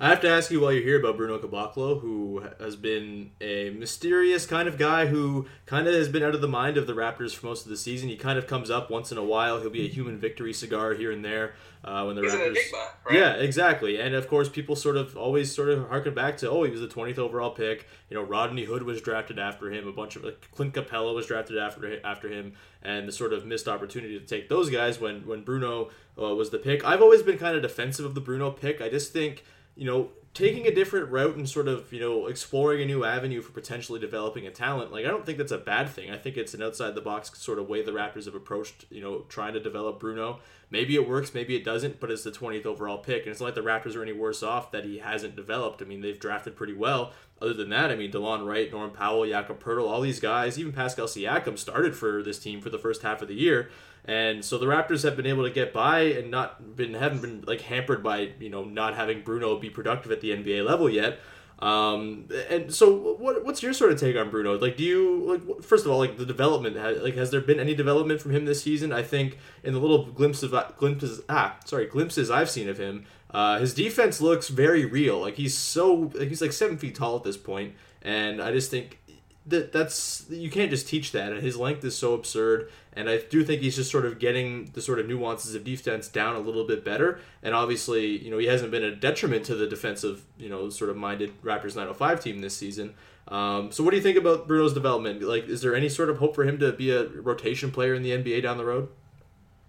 I 0.02 0.10
have 0.10 0.22
to 0.22 0.30
ask 0.30 0.50
you 0.50 0.60
while 0.60 0.72
you're 0.72 0.82
here 0.82 1.00
about 1.00 1.16
Bruno 1.16 1.38
Caboclo, 1.38 2.02
who 2.02 2.44
has 2.60 2.76
been 2.76 3.30
a 3.40 3.70
mysterious 3.70 4.48
kind 4.48 4.68
of 4.68 4.80
guy 4.80 5.06
who 5.06 5.46
kind 5.68 5.88
of 5.88 5.94
has 5.94 6.10
been 6.10 6.24
out 6.24 6.34
of 6.34 6.42
the 6.42 6.48
mind 6.48 6.76
of 6.78 6.88
the 6.88 6.94
Raptors 6.94 7.36
for 7.36 7.46
most 7.46 7.66
of 7.66 7.70
the 7.70 7.78
season. 7.78 8.10
He 8.10 8.18
kind 8.18 8.40
of 8.40 8.48
comes 8.48 8.72
up 8.72 8.90
once 8.90 9.12
in 9.12 9.20
a 9.20 9.24
while. 9.24 9.62
He'll 9.62 9.70
be 9.70 9.86
a 9.86 9.90
human 9.90 10.18
victory 10.18 10.54
cigar 10.54 10.96
here 10.96 11.12
and 11.12 11.24
there 11.24 11.54
uh, 11.86 12.04
when 12.06 12.16
the 12.16 12.24
He's 12.24 12.32
Raptors. 12.32 12.48
enigma, 12.48 12.88
right? 13.06 13.16
Yeah, 13.16 13.34
exactly. 13.34 14.02
And 14.02 14.16
of 14.16 14.28
course, 14.28 14.50
people 14.50 14.76
sort 14.76 14.98
of 14.98 15.16
always 15.16 15.54
sort 15.54 15.70
of 15.70 15.88
harken 15.88 16.16
back 16.16 16.36
to, 16.38 16.50
oh, 16.50 16.64
he 16.64 16.72
was 16.72 16.82
the 16.82 16.88
20th 16.88 17.20
overall 17.20 17.52
pick. 17.52 17.86
You 18.10 18.16
know, 18.18 18.24
Rodney 18.24 18.64
Hood 18.64 18.82
was 18.82 19.02
drafted 19.04 19.38
after 19.38 19.72
him. 19.72 19.88
A 19.88 19.92
bunch 19.92 20.16
of 20.16 20.24
like, 20.24 20.50
Clint 20.56 20.74
Capela 20.74 21.14
was 21.14 21.28
drafted 21.28 21.60
after 21.60 22.04
after 22.04 22.28
him, 22.28 22.54
and 22.82 23.08
the 23.08 23.12
sort 23.12 23.34
of 23.34 23.46
missed 23.46 23.68
opportunity 23.68 24.18
to 24.20 24.26
take 24.26 24.50
those 24.50 24.72
guys 24.72 25.00
when 25.00 25.28
when 25.28 25.44
Bruno 25.44 25.92
uh, 26.20 26.34
was 26.34 26.50
the 26.50 26.58
pick. 26.58 26.84
I've 26.84 27.04
always 27.04 27.22
been 27.22 27.38
kind 27.38 27.56
of 27.56 27.62
defensive 27.62 28.04
of 28.04 28.16
the 28.16 28.22
Bruno 28.22 28.50
pick. 28.50 28.82
I 28.82 28.90
just 28.90 29.14
think 29.14 29.44
you 29.76 29.86
know 29.86 30.10
taking 30.34 30.66
a 30.66 30.74
different 30.74 31.10
route 31.10 31.36
and 31.36 31.48
sort 31.50 31.68
of 31.68 31.92
you 31.92 32.00
know 32.00 32.28
exploring 32.28 32.82
a 32.82 32.86
new 32.86 33.04
avenue 33.04 33.42
for 33.42 33.52
potentially 33.52 34.00
developing 34.00 34.48
a 34.48 34.52
talent 34.52 34.92
like 34.92 35.06
i 35.06 35.10
don't 35.10 35.26
think 35.26 35.38
that's 35.38 35.52
a 35.52 35.58
bad 35.58 35.90
thing. 35.90 36.10
I 36.10 36.18
think 36.18 36.38
it's 36.38 36.54
an 36.54 36.62
outside 36.62 36.96
the 36.96 37.02
box 37.02 37.32
sort 37.38 37.60
of 37.60 37.68
way 37.68 37.82
the 37.82 37.92
raptors 37.92 38.26
have 38.26 38.36
approached 38.36 38.86
you 38.90 39.02
know 39.02 39.20
trying 39.30 39.54
to 39.54 39.60
develop 39.60 40.00
bruno. 40.00 40.40
Maybe 40.70 40.96
it 40.96 41.08
works 41.08 41.34
maybe 41.34 41.56
it 41.56 41.66
doesn't 41.66 42.00
but 42.00 42.12
it's 42.12 42.24
the 42.24 42.32
20th 42.32 42.66
overall 42.66 42.98
pick 42.98 43.24
and 43.24 43.32
it's 43.32 43.42
not 43.42 43.48
like 43.48 43.56
the 43.56 43.62
raptors 43.62 43.96
are 43.96 44.02
any 44.02 44.14
worse 44.14 44.42
off 44.42 44.72
that 44.72 44.86
he 44.86 45.00
hasn't 45.00 45.36
developed. 45.36 45.82
I 45.82 45.86
mean 45.86 46.02
they've 46.02 46.20
drafted 46.20 46.56
pretty 46.56 46.74
well. 46.74 47.12
Other 47.42 47.54
than 47.54 47.70
that 47.70 47.92
i 47.92 47.96
mean 47.96 48.12
delon 48.12 48.46
wright 48.46 48.72
norm 48.72 48.92
powell 48.92 49.26
jakob 49.28 49.62
Poeltl, 49.62 49.90
all 49.90 50.02
these 50.02 50.20
guys 50.20 50.60
even 50.60 50.72
pascal 50.72 51.08
siakam 51.08 51.58
started 51.58 51.96
for 51.96 52.24
this 52.24 52.40
team 52.40 52.62
for 52.62 52.70
the 52.70 52.78
first 52.78 53.02
half 53.02 53.22
of 53.22 53.28
the 53.28 53.36
year 53.36 53.70
and 54.06 54.44
so 54.44 54.58
the 54.58 54.66
Raptors 54.66 55.04
have 55.04 55.16
been 55.16 55.28
able 55.28 55.44
to 55.44 55.52
get 55.52 55.74
by 55.74 56.02
and 56.02 56.32
not 56.32 56.76
been 56.76 56.94
haven't 56.94 57.22
been 57.22 57.42
like 57.42 57.62
hampered 57.62 58.04
by 58.04 58.32
you 58.40 58.50
know 58.50 58.64
not 58.64 58.96
having 58.96 59.22
Bruno 59.22 59.58
be 59.60 59.70
productive 59.70 60.12
at 60.12 60.22
the 60.22 60.32
NBA 60.32 60.66
level 60.66 60.90
yet. 60.90 61.20
Um, 61.62 62.28
and 62.50 62.74
so 62.74 62.92
what 63.20 63.46
what's 63.46 63.62
your 63.62 63.74
sort 63.74 63.92
of 63.92 64.00
take 64.00 64.16
on 64.16 64.32
Bruno? 64.32 64.58
Like, 64.58 64.78
do 64.78 64.84
you 64.84 65.24
like 65.24 65.64
first 65.64 65.86
of 65.86 65.92
all 65.92 66.00
like 66.00 66.18
the 66.18 66.26
development? 66.26 66.76
Like, 67.04 67.16
has 67.16 67.30
there 67.30 67.42
been 67.42 67.60
any 67.60 67.76
development 67.76 68.20
from 68.20 68.32
him 68.32 68.46
this 68.46 68.64
season? 68.64 68.92
I 68.92 69.04
think 69.04 69.38
in 69.64 69.74
the 69.74 69.80
little 69.80 70.06
glimpses 70.06 70.52
of 70.52 70.78
glimpses 70.78 71.22
ah 71.30 71.58
sorry 71.66 71.86
glimpses 71.86 72.32
I've 72.32 72.50
seen 72.50 72.68
of 72.68 72.80
him, 72.80 73.06
uh, 73.30 73.60
his 73.60 73.76
defense 73.76 74.20
looks 74.20 74.48
very 74.48 74.86
real. 74.86 75.20
Like 75.20 75.36
he's 75.36 75.56
so 75.56 76.12
he's 76.18 76.42
like 76.42 76.52
seven 76.52 76.80
feet 76.80 76.96
tall 76.96 77.16
at 77.16 77.24
this 77.24 77.38
point, 77.38 77.76
and 78.02 78.42
I 78.42 78.52
just 78.52 78.72
think 78.72 79.00
that 79.46 79.72
that's 79.72 80.26
you 80.30 80.52
can't 80.52 80.70
just 80.70 80.88
teach 80.88 81.12
that 81.12 81.32
and 81.32 81.42
his 81.42 81.58
length 81.58 81.84
is 81.84 81.98
so 81.98 82.14
absurd 82.14 82.70
and 82.94 83.10
i 83.10 83.18
do 83.30 83.44
think 83.44 83.62
he's 83.62 83.76
just 83.76 83.90
sort 83.90 84.06
of 84.06 84.20
getting 84.20 84.66
the 84.74 84.82
sort 84.82 85.00
of 85.00 85.08
nuances 85.08 85.56
of 85.56 85.64
defense 85.64 86.08
down 86.08 86.36
a 86.36 86.40
little 86.40 86.66
bit 86.66 86.86
better 86.86 87.20
and 87.42 87.56
obviously 87.56 88.24
you 88.24 88.30
know 88.30 88.38
he 88.38 88.46
hasn't 88.46 88.70
been 88.70 88.84
a 88.84 88.96
detriment 88.96 89.44
to 89.44 89.56
the 89.56 89.66
defensive 89.66 90.24
you 90.38 90.48
know 90.48 90.70
sort 90.70 90.90
of 90.92 90.96
minded 90.96 91.34
raptors 91.42 91.76
905 91.76 92.22
team 92.22 92.40
this 92.40 92.56
season. 92.56 92.94
Um, 93.28 93.72
so 93.72 93.84
what 93.84 93.92
do 93.92 93.98
you 93.98 94.04
think 94.04 94.18
about 94.18 94.48
bruno's 94.48 94.74
development? 94.74 95.22
Like 95.22 95.48
is 95.48 95.62
there 95.62 95.76
any 95.76 95.90
sort 95.90 96.10
of 96.10 96.18
hope 96.18 96.36
for 96.36 96.44
him 96.44 96.60
to 96.60 96.72
be 96.72 96.92
a 96.92 97.08
rotation 97.08 97.72
player 97.72 97.94
in 97.94 98.04
the 98.04 98.12
nba 98.12 98.44
down 98.44 98.58
the 98.58 98.66
road? 98.66 98.90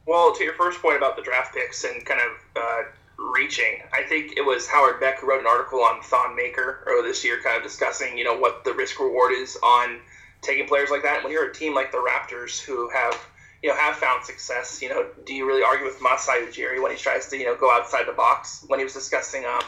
Well, 0.07 0.35
to 0.35 0.45
your 0.45 0.55
first 0.55 0.83
point 0.83 0.97
about 0.97 1.17
the 1.17 1.23
draft 1.23 1.55
picks 1.55 1.85
and 1.85 2.05
kind 2.05 2.21
of 2.21 2.63
uh, 2.63 2.83
reaching, 3.19 3.83
I 3.93 4.03
think 4.03 4.35
it 4.37 4.43
was 4.43 4.67
Howard 4.67 5.01
Beck 5.01 5.21
who 5.21 5.29
wrote 5.29 5.41
an 5.41 5.47
article 5.47 5.81
on 5.83 6.01
Thon 6.03 6.35
Maker 6.37 6.83
earlier 6.87 7.03
this 7.09 7.25
year, 7.25 7.41
kind 7.43 7.57
of 7.57 7.63
discussing, 7.63 8.17
you 8.19 8.25
know, 8.25 8.37
what 8.37 8.65
the 8.65 8.73
risk 8.73 8.99
reward 9.01 9.33
is 9.33 9.57
on 9.63 10.01
taking 10.41 10.67
players 10.67 10.91
like 10.91 11.03
that. 11.03 11.23
When 11.23 11.33
you're 11.33 11.49
a 11.49 11.55
team 11.55 11.75
like 11.75 11.93
the 11.93 11.99
Raptors 11.99 12.61
who 12.61 12.91
have, 12.91 13.15
you 13.63 13.69
know, 13.69 13.77
have 13.77 13.97
found 13.97 14.25
success. 14.25 14.83
You 14.83 14.89
know, 14.89 15.07
do 15.25 15.35
you 15.35 15.47
really 15.47 15.63
argue 15.63 15.85
with 15.87 16.01
Masai 16.03 16.47
Ujiri 16.47 16.83
when 16.83 16.91
he 16.91 16.99
tries 16.99 17.29
to, 17.29 17.37
you 17.37 17.45
know, 17.45 17.55
go 17.55 17.71
outside 17.71 18.07
the 18.07 18.13
box? 18.13 18.65
When 18.67 18.81
he 18.81 18.85
was 18.85 18.93
discussing, 18.93 19.45
um, 19.45 19.63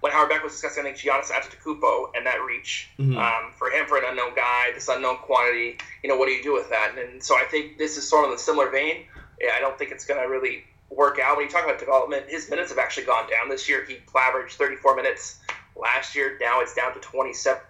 when 0.00 0.12
Howard 0.12 0.30
Beck 0.30 0.42
was 0.42 0.52
discussing, 0.52 0.84
I 0.84 0.92
think 0.92 0.98
Giannis 0.98 1.30
Antetokounmpo 1.30 2.10
and 2.16 2.26
that 2.26 2.42
reach 2.42 2.90
Mhm. 2.98 3.16
um, 3.16 3.52
for 3.56 3.70
him 3.70 3.86
for 3.86 3.96
an 3.98 4.04
unknown 4.04 4.34
guy, 4.34 4.72
this 4.74 4.88
unknown 4.88 5.18
quantity. 5.18 5.78
You 6.02 6.08
know, 6.10 6.16
what 6.16 6.26
do 6.26 6.32
you 6.32 6.42
do 6.42 6.52
with 6.52 6.68
that? 6.70 6.98
And, 6.98 7.22
so 7.24 7.36
I 7.36 7.44
think 7.44 7.78
this 7.78 7.96
is 7.96 8.06
sort 8.08 8.24
of 8.24 8.32
in 8.32 8.36
a 8.36 8.38
similar 8.38 8.68
vein. 8.68 9.06
Yeah, 9.40 9.54
I 9.56 9.60
don't 9.60 9.78
think 9.78 9.92
it's 9.92 10.04
going 10.04 10.20
to 10.20 10.28
really 10.28 10.64
work 10.90 11.18
out. 11.18 11.36
When 11.36 11.46
you 11.46 11.50
talk 11.50 11.64
about 11.64 11.78
development, 11.78 12.26
his 12.28 12.48
minutes 12.48 12.70
have 12.70 12.78
actually 12.78 13.06
gone 13.06 13.28
down 13.28 13.48
this 13.48 13.68
year. 13.68 13.84
He 13.84 13.98
averaged 14.16 14.54
34 14.54 14.96
minutes 14.96 15.40
last 15.76 16.14
year. 16.14 16.38
Now 16.40 16.60
it's 16.60 16.74
down 16.74 16.94
to 16.94 17.00
27 17.00 17.60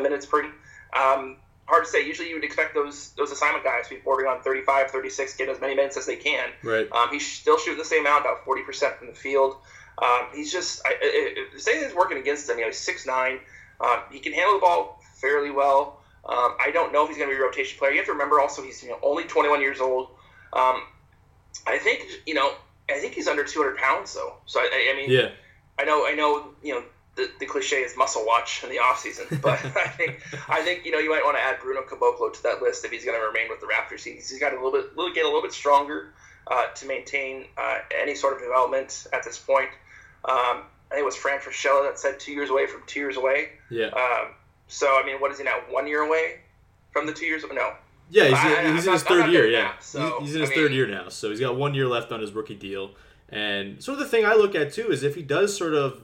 minutes 0.00 0.26
per. 0.26 0.44
Um, 0.94 1.36
hard 1.66 1.84
to 1.84 1.90
say. 1.90 2.06
Usually 2.06 2.28
you 2.28 2.34
would 2.34 2.44
expect 2.44 2.74
those 2.74 3.10
those 3.12 3.30
assignment 3.30 3.64
guys 3.64 3.88
to 3.88 3.94
be 3.94 4.00
bordering 4.00 4.28
on 4.28 4.42
35, 4.42 4.90
36, 4.90 5.36
get 5.36 5.48
as 5.48 5.60
many 5.60 5.74
minutes 5.74 5.96
as 5.96 6.06
they 6.06 6.16
can. 6.16 6.50
Right. 6.62 6.90
Um, 6.92 7.08
he's 7.10 7.26
still 7.30 7.58
shooting 7.58 7.78
the 7.78 7.84
same 7.84 8.00
amount, 8.00 8.22
about 8.22 8.44
40% 8.44 8.98
from 8.98 9.08
the 9.08 9.14
field. 9.14 9.56
Um, 10.02 10.28
he's 10.34 10.50
just, 10.50 10.80
I, 10.86 10.94
I, 11.02 11.46
I, 11.54 11.58
say 11.58 11.72
anything's 11.72 11.94
working 11.94 12.18
against 12.18 12.48
him. 12.48 12.56
You 12.58 12.64
know, 12.64 12.70
he's 12.70 12.86
6'9. 12.86 13.38
Um, 13.80 14.00
he 14.10 14.20
can 14.20 14.32
handle 14.32 14.54
the 14.54 14.60
ball 14.60 15.02
fairly 15.20 15.50
well. 15.50 16.00
Um, 16.24 16.56
I 16.60 16.70
don't 16.72 16.92
know 16.92 17.02
if 17.02 17.08
he's 17.08 17.18
going 17.18 17.28
to 17.28 17.36
be 17.36 17.40
a 17.40 17.44
rotation 17.44 17.78
player. 17.78 17.90
You 17.90 17.98
have 17.98 18.06
to 18.06 18.12
remember 18.12 18.40
also 18.40 18.62
he's 18.62 18.82
you 18.82 18.90
know 18.90 18.98
only 19.02 19.24
21 19.24 19.60
years 19.60 19.80
old. 19.80 20.08
Um, 20.52 20.82
I 21.66 21.78
think 21.78 22.06
you 22.26 22.34
know 22.34 22.52
I 22.90 22.98
think 22.98 23.14
he's 23.14 23.28
under 23.28 23.44
200 23.44 23.76
pounds 23.76 24.14
though. 24.14 24.34
So 24.46 24.60
I, 24.60 24.92
I 24.92 24.96
mean, 24.96 25.10
Yeah. 25.10 25.30
I 25.78 25.84
know, 25.84 26.06
I 26.06 26.14
know, 26.14 26.48
you 26.62 26.74
know, 26.74 26.82
the, 27.14 27.30
the 27.40 27.46
cliche 27.46 27.76
is 27.76 27.96
muscle 27.96 28.24
watch 28.26 28.62
in 28.62 28.70
the 28.70 28.78
off 28.78 28.98
season, 29.00 29.26
but 29.42 29.64
I 29.64 29.88
think, 29.88 30.22
I 30.48 30.62
think, 30.62 30.84
you 30.84 30.92
know, 30.92 30.98
you 30.98 31.10
might 31.10 31.24
want 31.24 31.36
to 31.36 31.42
add 31.42 31.58
Bruno 31.60 31.82
Caboclo 31.82 32.32
to 32.32 32.42
that 32.44 32.62
list 32.62 32.84
if 32.84 32.90
he's 32.90 33.04
going 33.04 33.18
to 33.18 33.24
remain 33.24 33.48
with 33.48 33.60
the 33.60 33.66
Raptors. 33.66 34.02
He's, 34.04 34.30
he's 34.30 34.38
got 34.38 34.52
a 34.52 34.56
little 34.56 34.72
bit, 34.72 34.96
little, 34.96 35.12
get 35.12 35.24
a 35.24 35.28
little 35.28 35.42
bit 35.42 35.52
stronger 35.52 36.12
uh, 36.46 36.66
to 36.68 36.86
maintain 36.86 37.46
uh, 37.56 37.78
any 38.00 38.14
sort 38.14 38.34
of 38.34 38.40
development 38.42 39.06
at 39.12 39.22
this 39.24 39.38
point. 39.38 39.70
Um, 40.24 40.64
I 40.90 40.96
think 40.96 41.02
it 41.02 41.04
was 41.04 41.16
Fran 41.16 41.40
Fraschilla 41.40 41.84
that 41.88 41.98
said 41.98 42.20
two 42.20 42.32
years 42.32 42.50
away 42.50 42.66
from 42.66 42.82
two 42.86 43.00
years 43.00 43.16
away. 43.16 43.50
Yeah. 43.70 43.86
Um, 43.86 44.34
so 44.68 44.98
I 45.00 45.04
mean, 45.04 45.20
what 45.20 45.32
is 45.32 45.38
he 45.38 45.44
now? 45.44 45.60
One 45.70 45.86
year 45.86 46.02
away 46.02 46.40
from 46.92 47.06
the 47.06 47.12
two 47.12 47.26
years? 47.26 47.44
No, 47.50 47.72
Yeah, 48.12 48.24
he's, 48.24 48.34
I- 48.34 48.38
I- 48.38 48.48
he's 48.48 48.56
I'm 48.58 48.66
in 48.68 48.74
his 48.76 48.88
I'm 48.88 48.98
third 49.08 49.32
year. 49.32 49.46
Yeah, 49.46 49.62
now, 49.62 49.74
so, 49.80 50.00
he's, 50.20 50.28
he's 50.28 50.36
in 50.36 50.42
I 50.42 50.46
his 50.46 50.54
third 50.54 50.72
year 50.72 50.86
now, 50.86 51.08
so 51.08 51.30
he's 51.30 51.40
got 51.40 51.56
one 51.56 51.74
year 51.74 51.86
left 51.88 52.12
on 52.12 52.20
his 52.20 52.32
rookie 52.32 52.54
deal. 52.54 52.90
And 53.28 53.82
sort 53.82 53.98
of 53.98 54.04
the 54.04 54.10
thing 54.10 54.26
I 54.26 54.34
look 54.34 54.54
at 54.54 54.72
too 54.72 54.90
is 54.90 55.02
if 55.02 55.14
he 55.14 55.22
does 55.22 55.56
sort 55.56 55.72
of 55.74 56.02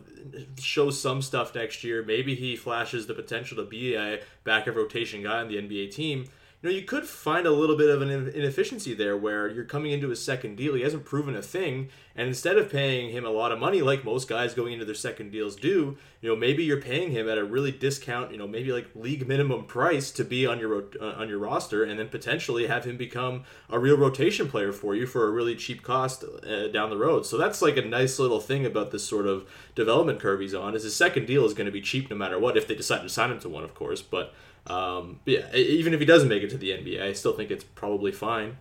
show 0.58 0.90
some 0.90 1.20
stuff 1.20 1.54
next 1.54 1.84
year, 1.84 2.02
maybe 2.02 2.34
he 2.34 2.56
flashes 2.56 3.06
the 3.06 3.14
potential 3.14 3.56
to 3.58 3.64
be 3.64 3.94
a 3.94 4.20
back 4.44 4.66
of 4.66 4.76
rotation 4.76 5.22
guy 5.22 5.40
on 5.40 5.48
the 5.48 5.56
NBA 5.56 5.90
team. 5.94 6.24
You 6.60 6.70
know, 6.70 6.74
you 6.74 6.82
could 6.82 7.06
find 7.06 7.46
a 7.46 7.52
little 7.52 7.76
bit 7.76 7.88
of 7.88 8.02
an 8.02 8.10
inefficiency 8.10 8.92
there 8.92 9.16
where 9.16 9.46
you're 9.46 9.64
coming 9.64 9.92
into 9.92 10.08
his 10.08 10.20
second 10.20 10.56
deal. 10.56 10.74
He 10.74 10.82
hasn't 10.82 11.04
proven 11.04 11.36
a 11.36 11.42
thing, 11.42 11.88
and 12.16 12.26
instead 12.26 12.58
of 12.58 12.68
paying 12.68 13.10
him 13.10 13.24
a 13.24 13.30
lot 13.30 13.52
of 13.52 13.60
money 13.60 13.80
like 13.80 14.04
most 14.04 14.28
guys 14.28 14.54
going 14.54 14.72
into 14.72 14.84
their 14.84 14.96
second 14.96 15.30
deals 15.30 15.54
do, 15.54 15.96
you 16.20 16.28
know, 16.28 16.34
maybe 16.34 16.64
you're 16.64 16.82
paying 16.82 17.12
him 17.12 17.28
at 17.28 17.38
a 17.38 17.44
really 17.44 17.70
discount, 17.70 18.32
you 18.32 18.38
know, 18.38 18.48
maybe 18.48 18.72
like 18.72 18.88
league 18.96 19.28
minimum 19.28 19.66
price 19.66 20.10
to 20.10 20.24
be 20.24 20.46
on 20.46 20.58
your 20.58 20.86
uh, 21.00 21.12
on 21.12 21.28
your 21.28 21.38
roster, 21.38 21.84
and 21.84 21.96
then 21.96 22.08
potentially 22.08 22.66
have 22.66 22.84
him 22.84 22.96
become 22.96 23.44
a 23.70 23.78
real 23.78 23.96
rotation 23.96 24.48
player 24.48 24.72
for 24.72 24.96
you 24.96 25.06
for 25.06 25.28
a 25.28 25.30
really 25.30 25.54
cheap 25.54 25.84
cost 25.84 26.24
uh, 26.24 26.66
down 26.72 26.90
the 26.90 26.96
road. 26.96 27.24
So 27.24 27.38
that's 27.38 27.62
like 27.62 27.76
a 27.76 27.82
nice 27.82 28.18
little 28.18 28.40
thing 28.40 28.66
about 28.66 28.90
this 28.90 29.04
sort 29.06 29.28
of 29.28 29.48
development 29.76 30.18
curve 30.18 30.40
he's 30.40 30.54
on. 30.54 30.74
Is 30.74 30.82
his 30.82 30.96
second 30.96 31.26
deal 31.26 31.44
is 31.44 31.54
going 31.54 31.66
to 31.66 31.72
be 31.72 31.80
cheap 31.80 32.10
no 32.10 32.16
matter 32.16 32.36
what 32.36 32.56
if 32.56 32.66
they 32.66 32.74
decide 32.74 33.02
to 33.02 33.08
sign 33.08 33.30
him 33.30 33.38
to 33.38 33.48
one, 33.48 33.62
of 33.62 33.76
course. 33.76 34.02
But 34.02 34.34
um, 34.68 35.20
but 35.24 35.32
yeah, 35.34 35.54
even 35.54 35.94
if 35.94 36.00
he 36.00 36.06
doesn't 36.06 36.28
make 36.28 36.42
it 36.42 36.50
to 36.50 36.58
the 36.58 36.70
NBA, 36.70 37.02
I 37.02 37.12
still 37.12 37.32
think 37.32 37.50
it's 37.50 37.64
probably 37.64 38.12
fine. 38.12 38.56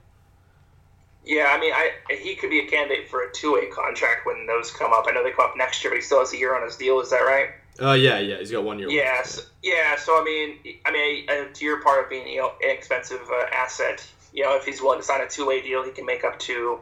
Yeah, 1.25 1.47
I 1.49 1.59
mean, 1.59 1.73
I 1.73 1.91
he 2.21 2.35
could 2.35 2.49
be 2.49 2.59
a 2.59 2.67
candidate 2.67 3.09
for 3.09 3.23
a 3.23 3.31
two-way 3.33 3.65
contract 3.67 4.25
when 4.25 4.45
those 4.47 4.71
come 4.71 4.93
up. 4.93 5.05
I 5.07 5.11
know 5.11 5.23
they 5.23 5.31
come 5.31 5.45
up 5.49 5.57
next 5.57 5.83
year, 5.83 5.91
but 5.91 5.97
he 5.97 6.01
still 6.01 6.19
has 6.19 6.31
a 6.33 6.37
year 6.37 6.55
on 6.55 6.63
his 6.63 6.77
deal. 6.77 7.01
Is 7.01 7.09
that 7.09 7.17
right? 7.19 7.49
Uh, 7.81 7.93
yeah, 7.93 8.17
yeah, 8.19 8.37
he's 8.39 8.49
got 8.51 8.63
one 8.63 8.79
year. 8.79 8.87
left. 8.87 8.95
Yes. 8.95 9.49
Yeah. 9.61 9.97
So 9.97 10.13
I 10.13 10.23
mean, 10.23 10.75
I 10.85 10.91
mean, 10.91 11.29
uh, 11.29 11.53
to 11.53 11.65
your 11.65 11.81
part 11.81 12.03
of 12.03 12.09
being 12.09 12.27
you 12.27 12.37
know 12.39 12.53
inexpensive 12.63 13.21
uh, 13.29 13.45
asset, 13.53 14.05
you 14.33 14.43
know, 14.43 14.55
if 14.55 14.63
he's 14.65 14.81
willing 14.81 14.99
to 14.99 15.03
sign 15.05 15.21
a 15.21 15.27
two-way 15.27 15.61
deal, 15.61 15.83
he 15.83 15.91
can 15.91 16.05
make 16.05 16.23
up 16.23 16.39
to 16.39 16.79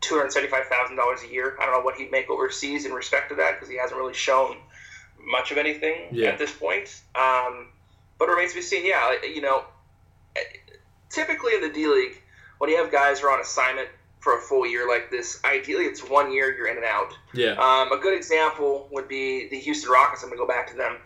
two 0.00 0.14
hundred 0.14 0.32
seventy-five 0.32 0.66
thousand 0.66 0.94
dollars 0.96 1.22
a 1.24 1.28
year. 1.32 1.56
I 1.60 1.66
don't 1.66 1.74
know 1.74 1.84
what 1.84 1.96
he'd 1.96 2.12
make 2.12 2.30
overseas 2.30 2.86
in 2.86 2.92
respect 2.92 3.28
to 3.30 3.34
that 3.36 3.56
because 3.56 3.68
he 3.68 3.76
hasn't 3.76 3.98
really 3.98 4.14
shown 4.14 4.56
much 5.22 5.50
of 5.50 5.58
anything 5.58 6.06
Yeah. 6.12 6.28
at 6.28 6.38
this 6.38 6.52
point. 6.52 7.02
Um, 7.16 7.66
but 8.20 8.28
it 8.28 8.32
remains 8.32 8.52
to 8.52 8.58
be 8.58 8.62
seen. 8.62 8.86
Yeah, 8.86 9.14
you 9.24 9.40
know, 9.40 9.64
typically 11.08 11.54
in 11.54 11.60
the 11.62 11.70
D 11.70 11.86
League, 11.88 12.22
when 12.58 12.70
you 12.70 12.76
have 12.76 12.92
guys 12.92 13.20
who 13.20 13.26
are 13.26 13.32
on 13.32 13.40
assignment 13.40 13.88
for 14.20 14.36
a 14.36 14.40
full 14.40 14.66
year 14.66 14.86
like 14.86 15.10
this, 15.10 15.40
ideally 15.44 15.84
it's 15.86 16.06
one 16.08 16.30
year 16.30 16.54
you're 16.54 16.68
in 16.68 16.76
and 16.76 16.84
out. 16.84 17.12
Yeah, 17.32 17.52
Um, 17.52 17.90
a 17.90 17.96
good 17.96 18.14
example 18.14 18.86
would 18.92 19.08
be 19.08 19.48
the 19.48 19.58
Houston 19.58 19.90
Rockets. 19.90 20.22
I'm 20.22 20.28
going 20.28 20.38
to 20.38 20.44
go 20.44 20.48
back 20.48 20.68
to 20.70 20.76
them. 20.76 20.98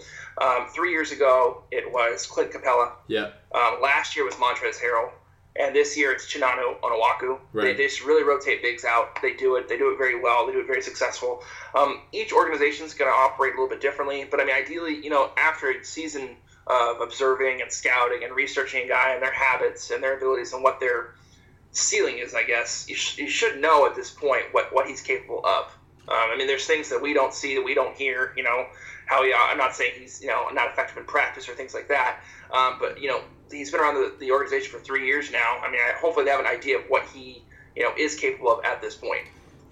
Um, 0.43 0.67
three 0.75 0.91
years 0.91 1.13
ago, 1.13 1.63
it 1.71 1.91
was 1.93 2.27
Clint 2.27 2.51
Capela. 2.51 2.91
yeah, 3.07 3.31
Um, 3.55 3.81
last 3.81 4.17
year 4.17 4.25
was 4.25 4.35
Montrezl 4.35 4.81
Harrell. 4.83 5.11
And 5.57 5.73
this 5.77 5.97
year 5.97 6.11
it's 6.11 6.27
Chinanu 6.27 6.81
Onuaku. 6.81 7.39
They, 7.53 7.61
Right. 7.61 7.77
they 7.77 7.85
just 7.85 8.05
really 8.05 8.25
rotate 8.25 8.61
bigs 8.61 8.85
out. 8.85 9.23
They 9.23 9.35
do 9.35 9.55
it. 9.55 9.69
They 9.69 9.79
do 9.79 9.93
it 9.93 9.97
very 9.99 10.19
well. 10.19 10.45
They 10.49 10.53
do 10.53 10.59
it 10.59 10.67
very 10.67 10.83
successful. 10.83 11.45
Um, 11.77 12.01
each 12.11 12.33
organization 12.33 12.85
is 12.85 12.95
going 12.95 13.09
to 13.09 13.15
operate 13.17 13.53
a 13.53 13.55
little 13.55 13.69
bit 13.69 13.81
differently. 13.81 14.27
But 14.29 14.41
I 14.41 14.45
mean, 14.47 14.57
ideally, 14.57 14.97
you 14.97 15.11
know, 15.11 15.31
after 15.37 15.71
a 15.71 15.85
season 15.85 16.31
of 16.67 17.01
observing 17.01 17.61
and 17.61 17.71
scouting 17.71 18.25
and 18.25 18.35
researching 18.35 18.85
a 18.85 18.89
guy 18.89 19.13
and 19.13 19.23
their 19.23 19.33
habits 19.33 19.91
and 19.91 20.03
their 20.03 20.17
abilities 20.17 20.53
and 20.53 20.63
what 20.63 20.81
their 20.81 21.15
ceiling 21.73 22.19
is, 22.19 22.35
I 22.35 22.45
guess 22.45 22.87
you, 22.89 22.95
sh- 22.95 23.19
you 23.19 23.29
should 23.29 23.61
know 23.61 23.87
at 23.87 23.95
this 23.95 24.11
point 24.11 24.45
what, 24.53 24.73
what 24.73 24.87
he's 24.87 25.03
capable 25.03 25.45
of. 25.45 25.67
Um, 26.07 26.31
I 26.33 26.37
mean, 26.37 26.47
there's 26.47 26.67
things 26.67 26.89
that 26.91 27.01
we 27.01 27.15
don't 27.15 27.33
see 27.33 27.55
that 27.55 27.65
we 27.65 27.75
don't 27.75 27.97
hear. 27.97 28.35
You 28.37 28.43
know, 28.43 28.67
how 29.07 29.25
he, 29.25 29.33
I'm 29.35 29.57
not 29.57 29.75
saying 29.75 29.95
he's 29.99 30.21
you 30.21 30.29
know 30.29 30.49
not 30.53 30.69
effective 30.69 30.99
in 30.99 31.05
practice 31.05 31.49
or 31.49 31.55
things 31.55 31.73
like 31.73 31.89
that. 31.89 32.21
Um, 32.53 32.77
but 32.79 33.01
you 33.01 33.09
know, 33.09 33.23
he's 33.51 33.71
been 33.71 33.81
around 33.81 33.95
the, 33.95 34.15
the 34.21 34.31
organization 34.31 34.71
for 34.71 34.85
three 34.85 35.07
years 35.07 35.33
now. 35.33 35.59
I 35.63 35.71
mean, 35.71 35.81
I, 35.81 35.99
hopefully 35.99 36.27
they 36.27 36.31
have 36.31 36.41
an 36.41 36.47
idea 36.47 36.79
of 36.79 36.85
what 36.89 37.05
he 37.15 37.43
you 37.75 37.83
know 37.83 37.93
is 37.97 38.15
capable 38.15 38.53
of 38.53 38.65
at 38.65 38.83
this 38.83 38.95
point. 38.95 39.25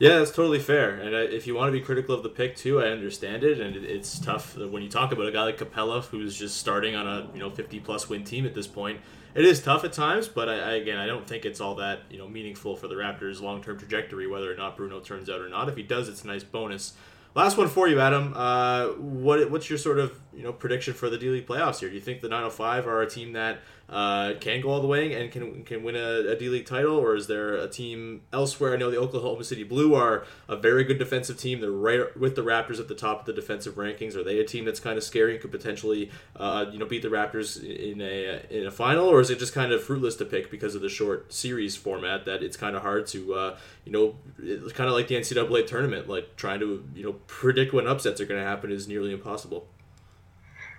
Yeah. 0.02 0.18
That's 0.18 0.32
totally 0.32 0.58
fair. 0.58 0.96
And 0.96 1.14
if 1.14 1.46
you 1.46 1.54
want 1.54 1.68
to 1.68 1.72
be 1.72 1.80
critical 1.80 2.14
of 2.14 2.24
the 2.24 2.28
pick 2.28 2.56
too, 2.56 2.80
I 2.80 2.88
understand 2.88 3.44
it. 3.44 3.60
And 3.60 3.76
it's 3.76 4.18
tough 4.18 4.56
when 4.56 4.82
you 4.82 4.88
talk 4.88 5.12
about 5.12 5.26
a 5.28 5.32
guy 5.32 5.44
like 5.44 5.58
Capela, 5.58 6.04
who's 6.04 6.36
just 6.36 6.56
starting 6.56 6.96
on 6.96 7.06
a 7.06 7.30
you 7.32 7.38
know 7.38 7.50
50 7.50 7.78
plus 7.80 8.08
win 8.08 8.24
team 8.24 8.44
at 8.44 8.54
this 8.54 8.66
point. 8.66 9.00
It 9.34 9.44
is 9.44 9.62
tough 9.62 9.84
at 9.84 9.92
times, 9.94 10.28
but 10.28 10.48
I, 10.48 10.58
I, 10.58 10.72
again, 10.72 10.98
I 10.98 11.06
don't 11.06 11.26
think 11.26 11.46
it's 11.46 11.60
all 11.60 11.76
that 11.76 12.00
you 12.10 12.18
know 12.18 12.28
meaningful 12.28 12.74
for 12.74 12.88
the 12.88 12.96
Raptors' 12.96 13.40
long-term 13.40 13.78
trajectory, 13.78 14.26
whether 14.26 14.52
or 14.52 14.56
not 14.56 14.76
Bruno 14.76 15.00
turns 15.00 15.30
out 15.30 15.40
or 15.40 15.48
not. 15.48 15.68
If 15.68 15.76
he 15.76 15.84
does, 15.84 16.08
it's 16.08 16.24
a 16.24 16.26
nice 16.26 16.42
bonus. 16.44 16.94
Last 17.34 17.56
one 17.56 17.68
for 17.68 17.88
you, 17.88 18.00
Adam. 18.00 18.34
Uh, 18.36 18.88
what 18.98 19.50
what's 19.50 19.70
your 19.70 19.78
sort 19.78 19.98
of 20.00 20.18
you 20.34 20.42
know 20.42 20.52
prediction 20.52 20.94
for 20.94 21.10
the 21.10 21.18
D 21.18 21.28
League 21.28 21.46
playoffs 21.46 21.80
here? 21.80 21.88
Do 21.88 21.94
you 21.94 22.00
think 22.00 22.20
the 22.20 22.28
905 22.28 22.86
are 22.86 23.02
a 23.02 23.08
team 23.08 23.32
that 23.32 23.58
uh, 23.88 24.32
can 24.40 24.62
go 24.62 24.70
all 24.70 24.80
the 24.80 24.86
way 24.86 25.12
and 25.12 25.30
can 25.30 25.64
can 25.64 25.82
win 25.82 25.96
a, 25.96 26.30
a 26.30 26.36
D 26.36 26.48
League 26.48 26.64
title, 26.64 26.96
or 26.96 27.14
is 27.14 27.26
there 27.26 27.54
a 27.54 27.68
team 27.68 28.22
elsewhere? 28.32 28.72
I 28.72 28.76
know 28.76 28.90
the 28.90 28.98
Oklahoma 28.98 29.44
City 29.44 29.64
Blue 29.64 29.94
are 29.94 30.24
a 30.48 30.56
very 30.56 30.84
good 30.84 30.98
defensive 30.98 31.36
team. 31.38 31.60
They're 31.60 31.70
right 31.70 32.16
with 32.16 32.34
the 32.34 32.42
Raptors 32.42 32.80
at 32.80 32.88
the 32.88 32.94
top 32.94 33.20
of 33.20 33.26
the 33.26 33.34
defensive 33.34 33.74
rankings. 33.74 34.16
Are 34.16 34.24
they 34.24 34.38
a 34.38 34.44
team 34.44 34.64
that's 34.64 34.80
kind 34.80 34.96
of 34.96 35.04
scary 35.04 35.32
and 35.32 35.42
could 35.42 35.50
potentially 35.50 36.10
uh, 36.36 36.66
you 36.72 36.78
know 36.78 36.86
beat 36.86 37.02
the 37.02 37.08
Raptors 37.08 37.62
in 37.62 38.00
a 38.00 38.42
in 38.48 38.66
a 38.66 38.70
final, 38.70 39.06
or 39.06 39.20
is 39.20 39.28
it 39.28 39.38
just 39.38 39.52
kind 39.52 39.72
of 39.72 39.82
fruitless 39.82 40.16
to 40.16 40.24
pick 40.24 40.50
because 40.50 40.74
of 40.74 40.80
the 40.80 40.88
short 40.88 41.30
series 41.32 41.76
format 41.76 42.24
that 42.24 42.42
it's 42.42 42.56
kind 42.56 42.74
of 42.74 42.82
hard 42.82 43.06
to 43.08 43.34
uh, 43.34 43.58
you 43.84 43.92
know 43.92 44.16
it's 44.38 44.72
kind 44.72 44.88
of 44.88 44.94
like 44.94 45.08
the 45.08 45.16
NCAA 45.16 45.66
tournament, 45.66 46.08
like 46.08 46.36
trying 46.36 46.60
to 46.60 46.82
you 46.94 47.04
know 47.04 47.12
predict 47.26 47.74
when 47.74 47.86
upsets 47.86 48.22
are 48.22 48.26
going 48.26 48.40
to 48.40 48.46
happen 48.46 48.72
is 48.72 48.88
nearly 48.88 49.12
impossible. 49.12 49.66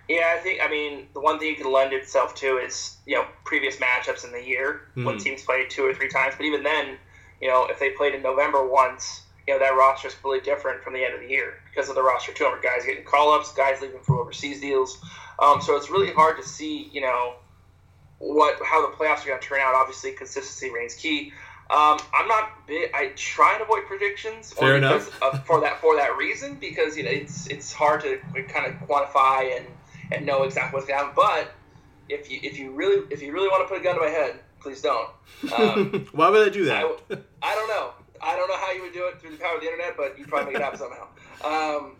Yeah, 0.08 0.34
I 0.36 0.38
think 0.40 0.60
I 0.62 0.68
mean 0.68 1.08
the 1.14 1.20
one 1.20 1.38
thing 1.38 1.48
you 1.48 1.56
can 1.56 1.72
lend 1.72 1.92
itself 1.92 2.34
to 2.36 2.58
is 2.58 2.98
you 3.06 3.14
know 3.16 3.24
previous 3.44 3.76
matchups 3.76 4.24
in 4.24 4.32
the 4.32 4.42
year 4.42 4.82
when 4.94 5.16
Mhm. 5.16 5.20
teams 5.20 5.42
play 5.42 5.66
two 5.66 5.84
or 5.84 5.94
three 5.94 6.08
times. 6.08 6.34
But 6.36 6.44
even 6.46 6.62
then, 6.62 6.98
you 7.40 7.48
know 7.48 7.66
if 7.66 7.78
they 7.78 7.90
played 7.90 8.14
in 8.14 8.22
November 8.22 8.66
once, 8.66 9.22
you 9.46 9.54
know 9.54 9.60
that 9.60 9.74
roster 9.76 10.08
is 10.08 10.14
completely 10.14 10.44
different 10.44 10.82
from 10.82 10.92
the 10.92 11.04
end 11.04 11.14
of 11.14 11.20
the 11.20 11.28
year 11.28 11.54
because 11.70 11.88
of 11.88 11.94
the 11.94 12.02
roster 12.02 12.32
turnover. 12.32 12.60
Guys 12.60 12.84
getting 12.84 13.04
call 13.04 13.32
ups, 13.32 13.52
guys 13.52 13.80
leaving 13.80 14.00
for 14.02 14.16
overseas 14.20 14.60
deals. 14.60 14.98
Um, 15.38 15.60
so 15.60 15.74
it's 15.76 15.88
really 15.90 16.12
hard 16.12 16.36
to 16.36 16.42
see 16.42 16.90
you 16.92 17.00
know 17.00 17.34
what 18.18 18.58
how 18.64 18.82
the 18.82 18.94
playoffs 18.96 19.24
are 19.24 19.28
going 19.28 19.40
to 19.40 19.46
turn 19.46 19.60
out. 19.60 19.74
Obviously, 19.74 20.12
consistency 20.12 20.70
reigns 20.70 20.94
key. 20.94 21.32
Um, 21.70 21.98
I'm 22.12 22.28
not 22.28 22.66
big. 22.66 22.90
I 22.94 23.12
try 23.16 23.54
and 23.54 23.62
avoid 23.62 23.86
predictions 23.86 24.52
Fair 24.52 24.76
enough. 24.76 25.10
of, 25.22 25.44
for 25.46 25.60
that 25.62 25.80
for 25.80 25.96
that 25.96 26.16
reason 26.18 26.58
because 26.60 26.94
you 26.96 27.04
know 27.04 27.10
it's 27.10 27.46
it's 27.46 27.72
hard 27.72 28.02
to 28.02 28.18
kind 28.48 28.66
of 28.66 28.74
quantify 28.86 29.56
and 29.56 29.66
and 30.12 30.26
know 30.26 30.42
exactly 30.44 30.76
what's 30.76 30.86
going 30.86 30.98
to 31.00 31.06
happen. 31.06 31.14
But 31.16 31.54
if 32.08 32.30
you 32.30 32.38
if 32.42 32.58
you 32.58 32.72
really 32.72 33.06
if 33.10 33.22
you 33.22 33.32
really 33.32 33.48
want 33.48 33.66
to 33.66 33.72
put 33.72 33.80
a 33.80 33.84
gun 33.84 33.94
to 33.96 34.00
my 34.00 34.08
head, 34.08 34.40
please 34.60 34.80
don't. 34.82 35.08
Um, 35.56 36.06
Why 36.12 36.30
would 36.30 36.46
I 36.46 36.50
do 36.50 36.64
that? 36.66 36.84
I, 36.84 37.18
I 37.42 37.54
don't 37.54 37.68
know. 37.68 37.90
I 38.22 38.36
don't 38.36 38.48
know 38.48 38.56
how 38.56 38.72
you 38.72 38.82
would 38.82 38.92
do 38.92 39.06
it 39.08 39.20
through 39.20 39.32
the 39.32 39.36
power 39.38 39.56
of 39.56 39.60
the 39.60 39.66
internet, 39.66 39.96
but 39.96 40.18
you 40.18 40.26
probably 40.26 40.52
make 40.52 40.60
it 40.60 40.64
happen 40.64 40.78
somehow. 40.78 41.02
Um, 41.44 41.96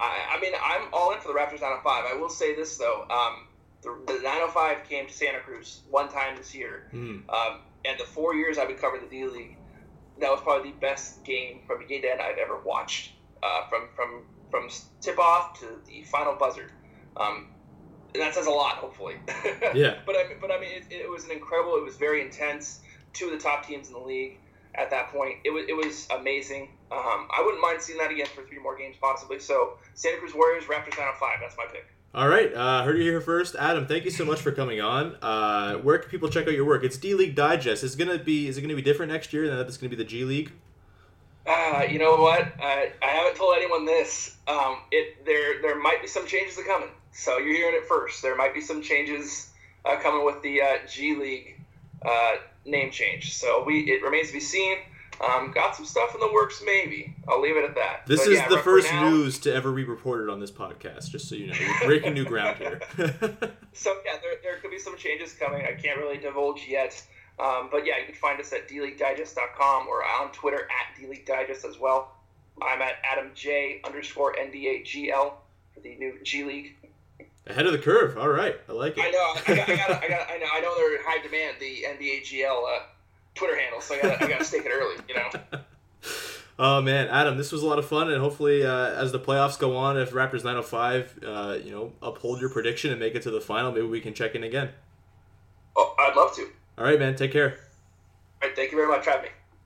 I, 0.00 0.36
I 0.36 0.40
mean, 0.40 0.52
I'm 0.62 0.88
all 0.92 1.12
in 1.12 1.20
for 1.20 1.28
the 1.28 1.34
Raptors 1.38 1.62
out 1.62 1.76
of 1.76 1.82
five. 1.82 2.04
I 2.10 2.14
will 2.16 2.30
say 2.30 2.54
this 2.54 2.76
though. 2.78 3.06
Um, 3.10 3.46
The, 3.82 3.90
the 4.06 4.14
905 4.22 4.88
came 4.88 5.06
to 5.08 5.12
Santa 5.12 5.40
Cruz 5.40 5.80
one 5.90 6.08
time 6.08 6.36
this 6.36 6.54
year, 6.54 6.88
Mm. 6.94 7.28
um, 7.28 7.60
and 7.84 7.98
the 7.98 8.04
four 8.04 8.34
years 8.34 8.56
I've 8.58 8.68
been 8.68 8.76
covering 8.78 9.02
the 9.02 9.08
D 9.10 9.24
League, 9.26 9.56
that 10.20 10.30
was 10.30 10.40
probably 10.40 10.70
the 10.70 10.76
best 10.78 11.24
game 11.24 11.62
from 11.66 11.80
beginning 11.80 12.02
to 12.02 12.10
end 12.12 12.20
I've 12.22 12.38
ever 12.38 12.58
watched. 12.60 13.10
Uh, 13.42 13.66
from 13.68 13.88
from 13.96 14.22
from 14.52 14.68
tip 15.00 15.18
off 15.18 15.58
to 15.60 15.66
the 15.86 16.02
final 16.04 16.34
buzzer, 16.36 16.70
um, 17.16 17.48
and 18.14 18.22
that 18.22 18.34
says 18.34 18.46
a 18.46 18.50
lot. 18.50 18.76
Hopefully, 18.76 19.16
Yeah. 19.74 19.98
But 20.06 20.16
I 20.16 20.28
mean, 20.28 20.36
but 20.40 20.50
I 20.50 20.60
mean, 20.60 20.70
it, 20.72 20.84
it 20.90 21.10
was 21.10 21.24
an 21.24 21.30
incredible. 21.30 21.76
It 21.76 21.84
was 21.84 21.96
very 21.96 22.22
intense. 22.22 22.80
Two 23.12 23.26
of 23.26 23.32
the 23.32 23.38
top 23.38 23.66
teams 23.66 23.88
in 23.88 23.94
the 23.94 24.00
league 24.00 24.38
at 24.74 24.90
that 24.90 25.08
point. 25.08 25.38
It 25.44 25.50
was 25.50 25.64
it 25.68 25.76
was 25.76 26.08
amazing. 26.18 26.68
Um, 26.90 27.28
I 27.30 27.42
wouldn't 27.44 27.62
mind 27.62 27.80
seeing 27.80 27.98
that 27.98 28.10
again 28.10 28.26
for 28.34 28.42
three 28.44 28.58
more 28.58 28.76
games 28.76 28.96
possibly. 29.00 29.38
So 29.38 29.74
Santa 29.94 30.18
Cruz 30.18 30.34
Warriors, 30.34 30.64
Raptors 30.64 30.98
nine 30.98 31.08
on 31.08 31.14
five. 31.18 31.38
That's 31.40 31.56
my 31.56 31.66
pick. 31.70 31.86
All 32.14 32.28
right, 32.28 32.52
uh, 32.52 32.84
heard 32.84 32.98
you 32.98 33.04
here 33.04 33.22
first, 33.22 33.54
Adam. 33.54 33.86
Thank 33.86 34.04
you 34.04 34.10
so 34.10 34.26
much 34.26 34.38
for 34.38 34.52
coming 34.52 34.82
on. 34.82 35.16
Uh, 35.22 35.76
where 35.76 35.96
can 35.96 36.10
people 36.10 36.28
check 36.28 36.46
out 36.46 36.52
your 36.52 36.66
work? 36.66 36.84
It's 36.84 36.98
D 36.98 37.14
League 37.14 37.34
Digest. 37.34 37.82
Is 37.82 37.94
it 37.94 37.98
gonna 37.98 38.18
be? 38.18 38.48
Is 38.48 38.58
it 38.58 38.60
gonna 38.60 38.74
be 38.74 38.82
different 38.82 39.12
next 39.12 39.32
year? 39.32 39.48
Than 39.48 39.56
that 39.56 39.66
it's 39.66 39.78
gonna 39.78 39.88
be 39.88 39.96
the 39.96 40.04
G 40.04 40.24
League. 40.24 40.52
Uh, 41.46 41.84
you 41.90 41.98
know 41.98 42.16
what? 42.16 42.52
I, 42.60 42.92
I 43.02 43.06
haven't 43.06 43.36
told 43.36 43.56
anyone 43.56 43.84
this. 43.84 44.36
Um, 44.46 44.76
it 44.90 45.24
there 45.24 45.62
there 45.62 45.80
might 45.80 46.02
be 46.02 46.06
some 46.06 46.26
changes 46.26 46.58
are 46.58 46.64
coming. 46.64 46.90
So 47.12 47.38
you're 47.38 47.54
hearing 47.54 47.74
it 47.76 47.86
first. 47.86 48.22
There 48.22 48.36
might 48.36 48.54
be 48.54 48.60
some 48.60 48.82
changes 48.82 49.50
uh, 49.84 49.96
coming 50.00 50.24
with 50.24 50.42
the 50.42 50.62
uh, 50.62 50.66
G 50.88 51.14
League 51.14 51.60
uh, 52.04 52.36
name 52.64 52.90
change. 52.90 53.34
So 53.34 53.62
we 53.64 53.80
it 53.90 54.02
remains 54.02 54.28
to 54.28 54.34
be 54.34 54.40
seen. 54.40 54.78
Um, 55.22 55.52
got 55.52 55.76
some 55.76 55.84
stuff 55.84 56.14
in 56.14 56.20
the 56.20 56.32
works, 56.32 56.62
maybe. 56.66 57.14
I'll 57.28 57.40
leave 57.40 57.56
it 57.56 57.64
at 57.64 57.76
that. 57.76 58.06
This 58.06 58.24
But 58.24 58.32
is 58.32 58.38
yeah, 58.38 58.48
the 58.48 58.58
first 58.58 58.90
now- 58.90 59.08
news 59.10 59.38
to 59.40 59.54
ever 59.54 59.70
be 59.70 59.84
reported 59.84 60.28
on 60.32 60.40
this 60.40 60.50
podcast. 60.50 61.10
Just 61.10 61.28
so 61.28 61.36
you 61.36 61.48
know, 61.48 61.54
we're 61.60 61.86
breaking 61.86 62.14
new 62.14 62.24
ground 62.24 62.56
here. 62.58 62.80
So 63.74 63.96
yeah, 64.04 64.18
there, 64.20 64.34
there 64.42 64.56
could 64.58 64.70
be 64.70 64.78
some 64.78 64.98
changes 64.98 65.32
coming. 65.32 65.64
I 65.64 65.72
can't 65.72 65.98
really 65.98 66.18
divulge 66.18 66.66
yet. 66.68 67.02
Um, 67.40 67.68
but 67.72 67.86
yeah, 67.86 67.98
you 67.98 68.04
can 68.04 68.14
find 68.14 68.38
us 68.38 68.52
at 68.52 68.68
dleaguedigest.com 68.68 69.88
or 69.88 70.04
on 70.04 70.30
Twitter 70.32 70.68
at 70.68 71.00
dleaguedigest 71.00 71.64
as 71.66 71.78
well. 71.78 72.12
I'm 72.60 72.82
at 72.82 72.96
Adam 73.02 73.30
J 73.34 73.80
underscore 73.84 74.34
NBAGL 74.34 75.32
for 75.74 75.80
the 75.80 75.94
new 75.96 76.18
G 76.22 76.44
League. 76.44 76.76
Ahead 77.46 77.66
of 77.66 77.72
the 77.72 77.78
curve. 77.78 78.16
All 78.16 78.28
right, 78.28 78.56
I 78.68 78.72
like 78.72 78.96
I 78.98 79.08
it. 79.08 79.12
know, 79.12 79.34
I 79.34 79.56
got, 79.56 79.68
I 79.68 79.76
got, 79.76 80.04
I 80.04 80.08
got, 80.08 80.30
I 80.30 80.38
know, 80.38 80.46
I 80.52 80.60
know 80.60 80.74
they're 80.76 80.96
in 80.96 81.02
high 81.04 81.22
demand 81.22 81.56
the 81.58 81.84
NBAGL 81.88 82.76
uh, 82.76 82.82
Twitter 83.34 83.58
handle, 83.58 83.80
so 83.80 83.94
I 83.96 84.00
got, 84.02 84.22
I 84.22 84.28
got 84.28 84.38
to 84.38 84.44
stake 84.44 84.64
it 84.64 84.70
early. 84.72 84.96
You 85.08 85.14
know. 85.16 85.58
Oh 86.58 86.82
man, 86.82 87.08
Adam, 87.08 87.38
this 87.38 87.50
was 87.50 87.62
a 87.62 87.66
lot 87.66 87.78
of 87.78 87.86
fun, 87.86 88.10
and 88.10 88.20
hopefully, 88.20 88.64
uh, 88.64 88.90
as 88.92 89.10
the 89.10 89.18
playoffs 89.18 89.58
go 89.58 89.74
on, 89.74 89.96
if 89.98 90.10
Raptors 90.10 90.44
905, 90.44 91.18
uh, 91.26 91.58
you 91.64 91.70
know, 91.72 91.92
uphold 92.02 92.40
your 92.40 92.50
prediction 92.50 92.90
and 92.90 93.00
make 93.00 93.14
it 93.14 93.22
to 93.22 93.30
the 93.30 93.40
final, 93.40 93.72
maybe 93.72 93.86
we 93.86 94.00
can 94.00 94.12
check 94.12 94.34
in 94.34 94.44
again. 94.44 94.68
Oh, 95.74 95.94
I'd 95.98 96.14
love 96.14 96.36
to. 96.36 96.46
All 96.76 96.84
right, 96.84 96.98
man. 96.98 97.16
Take 97.16 97.32
care. 97.32 97.58
All 98.42 98.48
right, 98.48 98.54
thank 98.54 98.70
you 98.70 98.76
very 98.76 98.86
much 98.88 99.02
for 99.02 99.10
having 99.10 99.26
me. 99.26 99.30